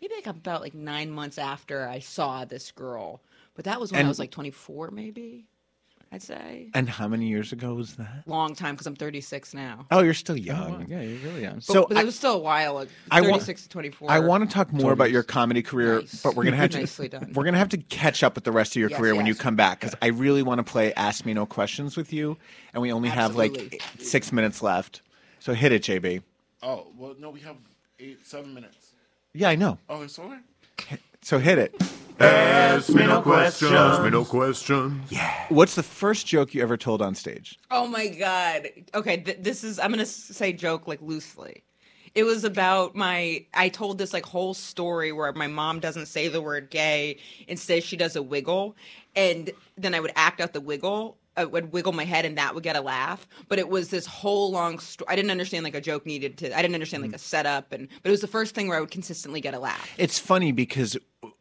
[0.00, 3.20] maybe like about like nine months after I saw this girl.
[3.54, 5.46] But that was when And- I was like 24, maybe.
[6.10, 8.22] I'd say And how many years ago was that?
[8.26, 9.84] long time because I'm 36 now.
[9.90, 10.86] Oh, you're still oh, young.
[10.88, 11.56] Yeah, you're really young.
[11.56, 12.72] But, So but I- it was still a while.
[12.74, 14.10] Like I wa- to 24.
[14.10, 16.22] I want to talk more about your comedy career, Nice.
[16.22, 17.32] but we're gonna have to done.
[17.34, 19.34] we're gonna have to catch up with the rest of your Yes, career when you
[19.34, 22.38] come back because I really want to play Ask Me No Questions with you,
[22.72, 25.02] and we only have like six minutes left.
[25.40, 26.22] So hit it, JB.
[26.62, 27.56] Oh well, no, we have
[27.98, 28.92] eight, seven minutes.
[29.34, 29.78] Yeah, I know.
[29.88, 30.40] Oh, it's over.
[31.22, 31.74] So hit it.
[32.20, 33.72] Ask me no questions.
[33.72, 35.10] Ask me no questions.
[35.10, 35.32] Yeah.
[35.50, 37.58] What's the first joke you ever told on stage?
[37.70, 38.68] Oh my god.
[38.94, 41.62] Okay, th- this is I'm going to say joke like loosely.
[42.14, 46.28] It was about my I told this like whole story where my mom doesn't say
[46.28, 48.74] the word gay, instead she does a wiggle
[49.14, 51.16] and then I would act out the wiggle.
[51.38, 54.06] I would wiggle my head and that would get a laugh, but it was this
[54.06, 55.06] whole long story.
[55.08, 56.56] I didn't understand like a joke needed to.
[56.56, 57.16] I didn't understand like mm.
[57.16, 59.58] a setup, and but it was the first thing where I would consistently get a
[59.60, 59.94] laugh.
[59.96, 60.96] It's funny because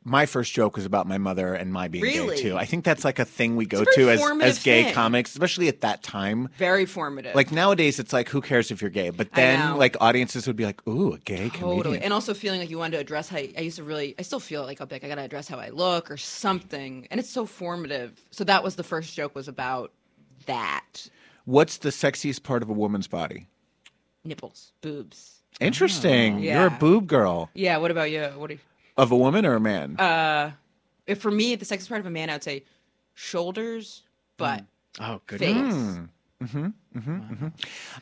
[0.07, 2.35] my first joke was about my mother and my being Really?
[2.37, 2.57] gay too.
[2.57, 4.83] I think that's like a thing we go It's a very to as, as gay
[4.85, 4.93] thing.
[4.93, 6.47] comics, especially at that time.
[6.57, 7.35] Very formative.
[7.35, 9.09] Like nowadays, it's like who cares if you're gay?
[9.09, 11.81] But then, like audiences would be like, "Ooh, a gay Totally.
[11.81, 14.21] comedian." And also feeling like you wanted to address how I used to really I
[14.21, 17.07] still feel like I'll be like I gotta address how I look or something.
[17.11, 18.19] And it's so formative.
[18.31, 19.91] So that was the first joke was about
[20.45, 21.09] that.
[21.45, 23.47] What's the sexiest part of a woman's body?
[24.23, 24.71] Nipples.
[24.81, 25.33] Boobs.
[25.59, 26.39] Interesting.
[26.39, 26.59] Yeah.
[26.59, 28.23] You're a boob girl Yeah, what about you?
[28.37, 28.59] What do you
[28.97, 29.95] of a woman or a man?
[29.97, 30.51] uh
[31.05, 32.63] if for me the sexiest part of a man I would say
[33.13, 34.03] shoulders,
[34.37, 34.63] butt,
[34.99, 35.39] Oh, good.
[35.39, 35.99] face.
[36.43, 37.47] Mm-hmm,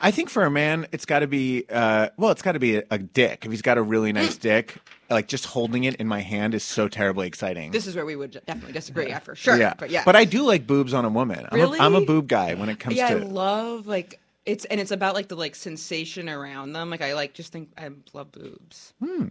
[0.02, 2.78] I think for a man, it's got to be uh, well, it's got to be
[2.78, 3.46] a, a dick.
[3.46, 4.76] If he's got a really nice dick,
[5.10, 7.72] like just holding it in my hand is so terribly exciting.
[7.72, 9.58] This is where we would definitely disagree, yeah, for sure.
[9.58, 9.74] yeah.
[9.78, 10.04] But yeah.
[10.06, 11.48] But I do like boobs on a woman.
[11.50, 11.80] I'm, Really?
[11.80, 13.20] a, I'm a boob guy when it comes yeah, to.
[13.22, 16.90] I love like it's and it's about like the like sensation around them.
[16.90, 18.94] Like I like just think I love boobs.
[19.04, 19.28] Hmm.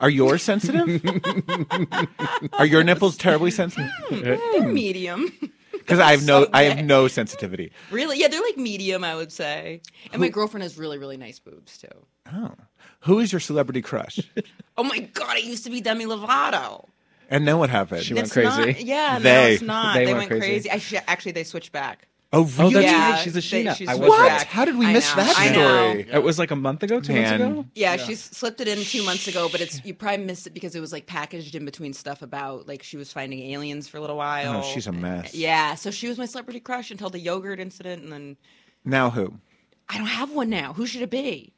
[0.00, 1.02] Are yours sensitive?
[2.54, 3.90] Are your nipples terribly sensitive?
[4.08, 4.20] Hmm.
[4.20, 4.72] They're hmm.
[4.72, 5.32] medium.
[5.72, 7.70] Because I have no, So I have no sensitivity.
[7.90, 8.18] really?
[8.18, 9.82] Yeah, they're like medium, I would say.
[10.14, 11.88] And my girlfriend has really, really nice boobs too.
[12.32, 12.52] Oh,
[13.00, 14.18] who is your celebrity crush?
[14.78, 16.86] Oh my god, it used to be Demi Lovato.
[17.28, 18.02] and then what happened?
[18.02, 18.48] She went It's crazy.
[18.48, 19.94] Not, yeah, They- no, it's not.
[19.94, 20.68] they They, went went crazy.
[20.68, 20.70] crazy.
[20.70, 22.08] I sh- actually, they switched back.
[22.34, 22.74] Oh, Oh, really?
[22.74, 23.20] that's yeah, right.
[23.22, 23.76] She's a she they- now.
[23.88, 24.28] I was What?
[24.28, 24.46] back.
[24.48, 26.04] How did we I miss know, that I story?
[26.04, 26.14] know.
[26.18, 27.40] It was like a month ago, two Man.
[27.40, 27.66] months ago.
[27.74, 30.74] Yeah, she slipped it in two months ago, but it's you probably missed it because
[30.74, 34.00] it was like packaged in between stuff about like she was finding aliens for a
[34.00, 34.58] little oh, while.
[34.58, 35.34] Oh, she's a mess.
[35.34, 38.36] Yeah, so she was my celebrity crush until the yogurt incident, and then
[38.84, 39.34] Now who?
[39.88, 40.72] I don't have one now.
[40.72, 41.52] Who should it be?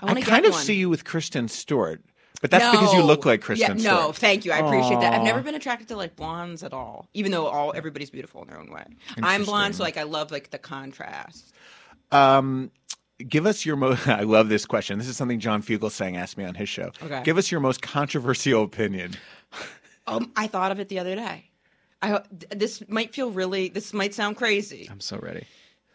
[0.00, 0.62] I, I wanna kind get of one.
[0.64, 2.02] see you with Kristen Stewart,
[2.40, 4.16] but that's because you look like Kristen yeah, No, Stewart.
[4.16, 4.52] thank you.
[4.52, 5.12] I appreciate that.
[5.14, 8.48] I've never been attracted to like blondes at all, even though all everybody's beautiful in
[8.48, 8.84] their own way.
[9.22, 11.52] I'm blonde, so like I love like the contrast.
[12.12, 12.70] Um,
[13.26, 14.06] give us your most.
[14.08, 14.98] I love this question.
[14.98, 16.90] This is something John Fugelsang asked me on his show.
[17.02, 17.22] Okay.
[17.24, 19.14] Give us your most controversial opinion.
[20.08, 21.50] Um, I thought of it the other day.
[22.00, 23.68] I ho- this might feel really.
[23.68, 24.86] This might sound crazy.
[24.88, 25.46] I'm so ready.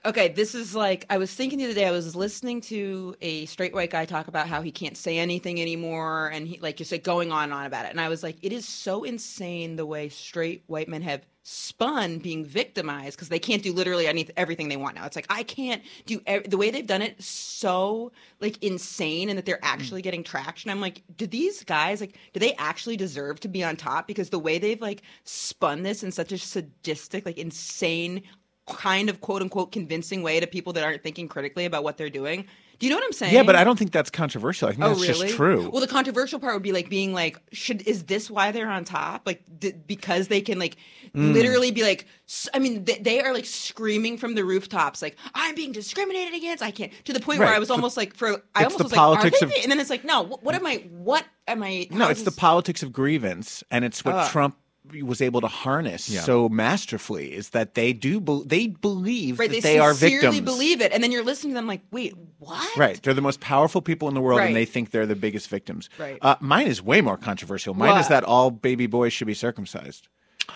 [0.04, 1.86] Okay, this is like I was thinking the other day.
[1.86, 5.62] I was listening to a straight white guy talk about how he can't say anything
[5.62, 7.92] anymore, and he like just like going on and on about it.
[7.92, 12.18] And I was like, it is so insane the way straight white men have spun
[12.18, 15.06] being victimized because they can't do literally any everything they want now.
[15.06, 19.38] It's like I can't do ev- the way they've done it so like insane, and
[19.38, 19.60] that they're mm.
[19.68, 20.72] actually getting traction.
[20.72, 24.08] I'm like, do these guys like do they actually deserve to be on top?
[24.08, 28.24] Because the way they've like spun this in such a sadistic, like insane
[28.68, 32.10] kind of quote unquote convincing way to people that aren't thinking critically about what they're
[32.10, 32.46] doing.
[32.80, 33.36] Do you know what I'm saying?
[33.36, 34.68] Yeah, but I don't think that's controversial.
[34.68, 35.26] I think Oh, that's really?
[35.28, 35.70] just true.
[35.70, 38.86] Well, the controversial part would be like being like, should is this why they're on
[38.86, 39.22] top?
[39.28, 40.78] Like d- because they can like
[41.16, 41.34] Mm.
[41.34, 45.16] literally be like, s- I mean, they, they are like screaming from the rooftops, like
[45.36, 46.64] I'm being discriminated against.
[46.64, 48.92] I can't to the point where I was The- almost like, for I almost was
[48.92, 49.46] like, are politics they?
[49.46, 50.78] of- and then it's like, no, what, what am I?
[50.90, 51.88] What am I?
[51.92, 54.32] no, it's the this- politics of grievance, and it's what Ugh.
[54.32, 54.56] Trump
[55.02, 56.22] was able to harness Yeah.
[56.22, 57.34] so masterfully.
[57.34, 60.42] Is that they do be- they believe Right, that they, they, are sincerely victims.
[60.42, 62.78] believe it, and then you're listening to them like, wait, what?
[62.78, 64.48] Right, they're the most powerful people in the world, Right.
[64.48, 65.90] and they think they're the biggest victims.
[65.98, 66.18] Right.
[66.22, 67.74] Uh, mine is way more controversial.
[67.74, 70.08] Mine is that all baby boys should be circumcised.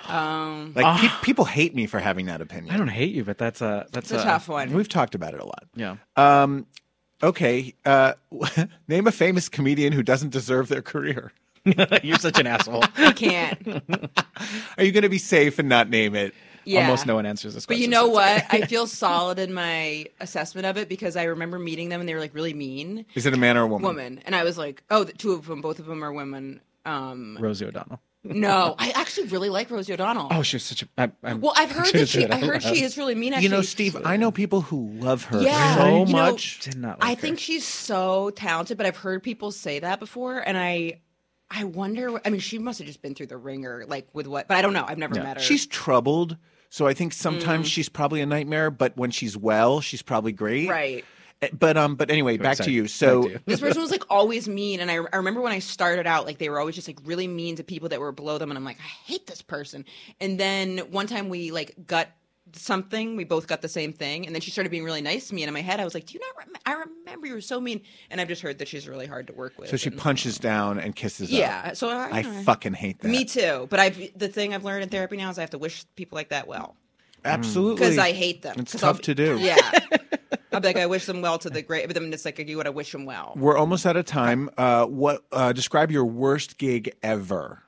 [0.07, 2.73] Um, Like pe- people hate me for having that opinion.
[2.73, 4.73] I don't hate you, but that's a that's it's a tough one.
[4.73, 5.63] We've talked about it a lot.
[5.75, 5.95] Yeah.
[6.17, 6.65] Um,
[7.23, 8.13] okay, uh,
[8.87, 11.31] name a famous comedian who doesn't deserve their career.
[12.03, 12.83] You're such an asshole.
[12.97, 13.59] I can't.
[14.77, 16.33] Are you going to be safe and not name it?
[16.63, 16.81] Yeah.
[16.81, 17.79] Almost no one answers this question.
[17.79, 18.45] But you know so what?
[18.49, 22.13] I feel solid in my assessment of it because I remember meeting them and they
[22.13, 23.05] were like really mean.
[23.13, 23.83] Is it a man or a woman?
[23.87, 24.21] Woman.
[24.25, 26.61] And I was like, oh, the two of them, both of them are women.
[26.85, 27.99] Um, Rosie O'Donnell.
[28.23, 30.27] no, I actually really like Rosie O'Donnell.
[30.31, 30.87] Oh, she's such a.
[30.97, 33.33] I, I'm, well, I've heard that she, I out heard she is really mean.
[33.33, 36.59] Actually, You know, Steve, I know people who love her Yeah, so you know, much.
[36.61, 37.15] Did not I her.
[37.15, 41.01] think she's so talented, but I've heard people say that before, and I,
[41.49, 42.19] I wonder.
[42.25, 44.47] I mean, she must have just been through the ringer, like with what?
[44.47, 44.85] But I don't know.
[44.87, 45.23] I've never Yeah.
[45.23, 45.43] met her.
[45.43, 46.37] She's troubled,
[46.69, 47.17] so I think Mm.
[47.17, 48.71] sometimes she's probably a nightmare.
[48.71, 50.69] But when she's well, she's probably great.
[50.69, 51.05] right.
[51.41, 52.87] Eh, But um, but anyway, back Sorry, to you.
[52.87, 56.25] So this person was like always mean and I, I remember when i started out
[56.25, 58.57] like they were always just like really mean to people that were below them and
[58.57, 59.83] i'm like i hate this person
[60.21, 62.07] and then one time we like got
[62.57, 65.35] something we both got the same thing and then she started being really nice to
[65.35, 67.33] me and in my head i was like do you not rem- i remember you
[67.33, 69.77] were so mean and i've just heard that she's really hard to work with so
[69.77, 71.29] she and- punches down and kisses.
[71.31, 71.37] up.
[71.37, 73.07] yeah so i, I fucking hate that.
[73.09, 75.57] me too but i've the thing i've learned in therapy now is i have to
[75.57, 76.75] wish people like that well
[77.23, 77.75] Absolutely.
[77.75, 79.37] because i hate them It's tough I'll- to do.
[79.39, 79.57] yeah
[80.53, 82.55] i'll be like i wish them well to the great but then it's like you
[82.57, 84.49] want to wish them well We're almost out of time.
[84.57, 85.23] Uh, what?
[85.31, 87.61] Uh, describe your worst gig ever.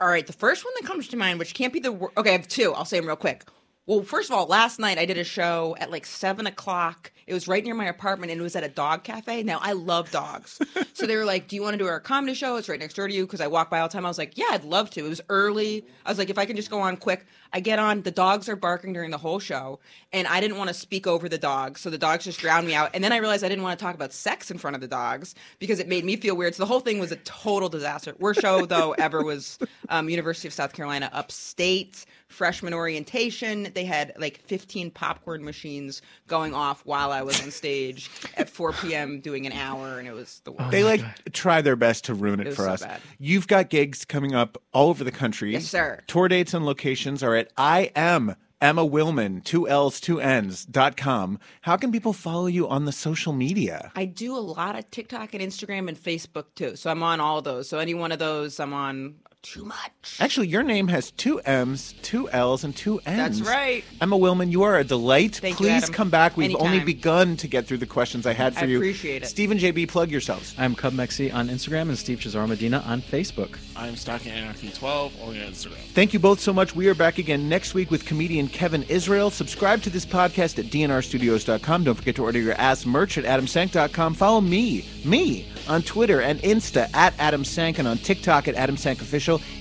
[0.00, 2.30] All right, the first one that comes to mind, which can't be the wor- okay,
[2.30, 2.72] I have two.
[2.74, 3.44] I'll say them real quick.
[3.86, 7.34] Well, first of all, last night I did a show at like seven o'clock It
[7.34, 9.42] was right near my apartment and it was at a dog cafe.
[9.42, 10.60] Now I love dogs.
[10.94, 12.56] so they were like, Do you want to do our comedy show?
[12.56, 14.04] It's right next door to you because I walk by all the time.
[14.04, 15.04] I was like, Yeah, I'd love to.
[15.04, 15.84] It was early.
[16.04, 17.26] I was like, if I can just go on quick.
[17.52, 19.78] I get on, the dogs are barking during the whole show,
[20.12, 22.74] and I didn't want to speak over the dogs, so the dogs just drowned me
[22.74, 22.90] out.
[22.94, 24.88] And then I realized I didn't want to talk about sex in front of the
[24.88, 26.54] dogs because it made me feel weird.
[26.54, 28.14] So the whole thing was a total disaster.
[28.18, 29.58] Worst show though ever was
[29.90, 33.68] um, University of South Carolina upstate freshman orientation.
[33.74, 38.72] They had like 15 popcorn machines going off while I was on stage at 4
[38.72, 39.20] p.m.
[39.20, 40.70] doing an hour, and it was the oh worst.
[40.70, 41.02] They like
[41.32, 42.82] try their best to ruin it, It was for so us.
[42.82, 43.00] bad.
[43.18, 45.52] You've got gigs coming up all over the country.
[45.52, 46.00] Yes, sir.
[46.06, 50.96] Tour dates and locations are at I am Emma Willmann, two L's, two N's dot
[50.96, 51.38] com.
[51.62, 53.90] How can people follow you on the social media?
[53.96, 56.76] I do a lot of TikTok and Instagram and Facebook too.
[56.76, 57.68] So I'm on all those.
[57.68, 60.18] So any one of those, I'm on too much.
[60.20, 63.40] Actually, your name has two M's, two L's, and two N's.
[63.40, 63.84] That's right.
[64.00, 65.36] Emma Willmann, you are a delight.
[65.36, 65.94] Thank you, Please Adam.
[65.94, 66.36] come back.
[66.36, 68.76] We've only begun to get through the questions I had for I you.
[68.76, 69.26] I appreciate it.
[69.26, 70.54] Stephen JB, plug yourselves.
[70.58, 73.58] I'm Cub Mexi on Instagram and Steve Cesaro Medina on Facebook.
[73.76, 75.78] I'm Stocking Anarchy 12 on Instagram.
[75.92, 76.76] Thank you both so much.
[76.76, 79.30] We are back again next week with comedian Kevin Israel.
[79.30, 81.84] Subscribe to this podcast at dnrstudios.com.
[81.84, 84.14] Don't forget to order your ass merch at adamsank.com.
[84.14, 88.54] Follow me, me, on Twitter and Insta at adamsank and on TikTok at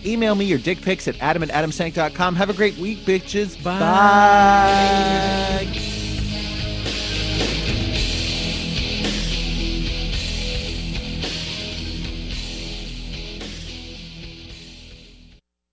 [0.06, 2.36] Email me your dick pics at adam at adamsank.com.
[2.36, 3.62] Have a great week, bitches.
[3.64, 3.82] Bye.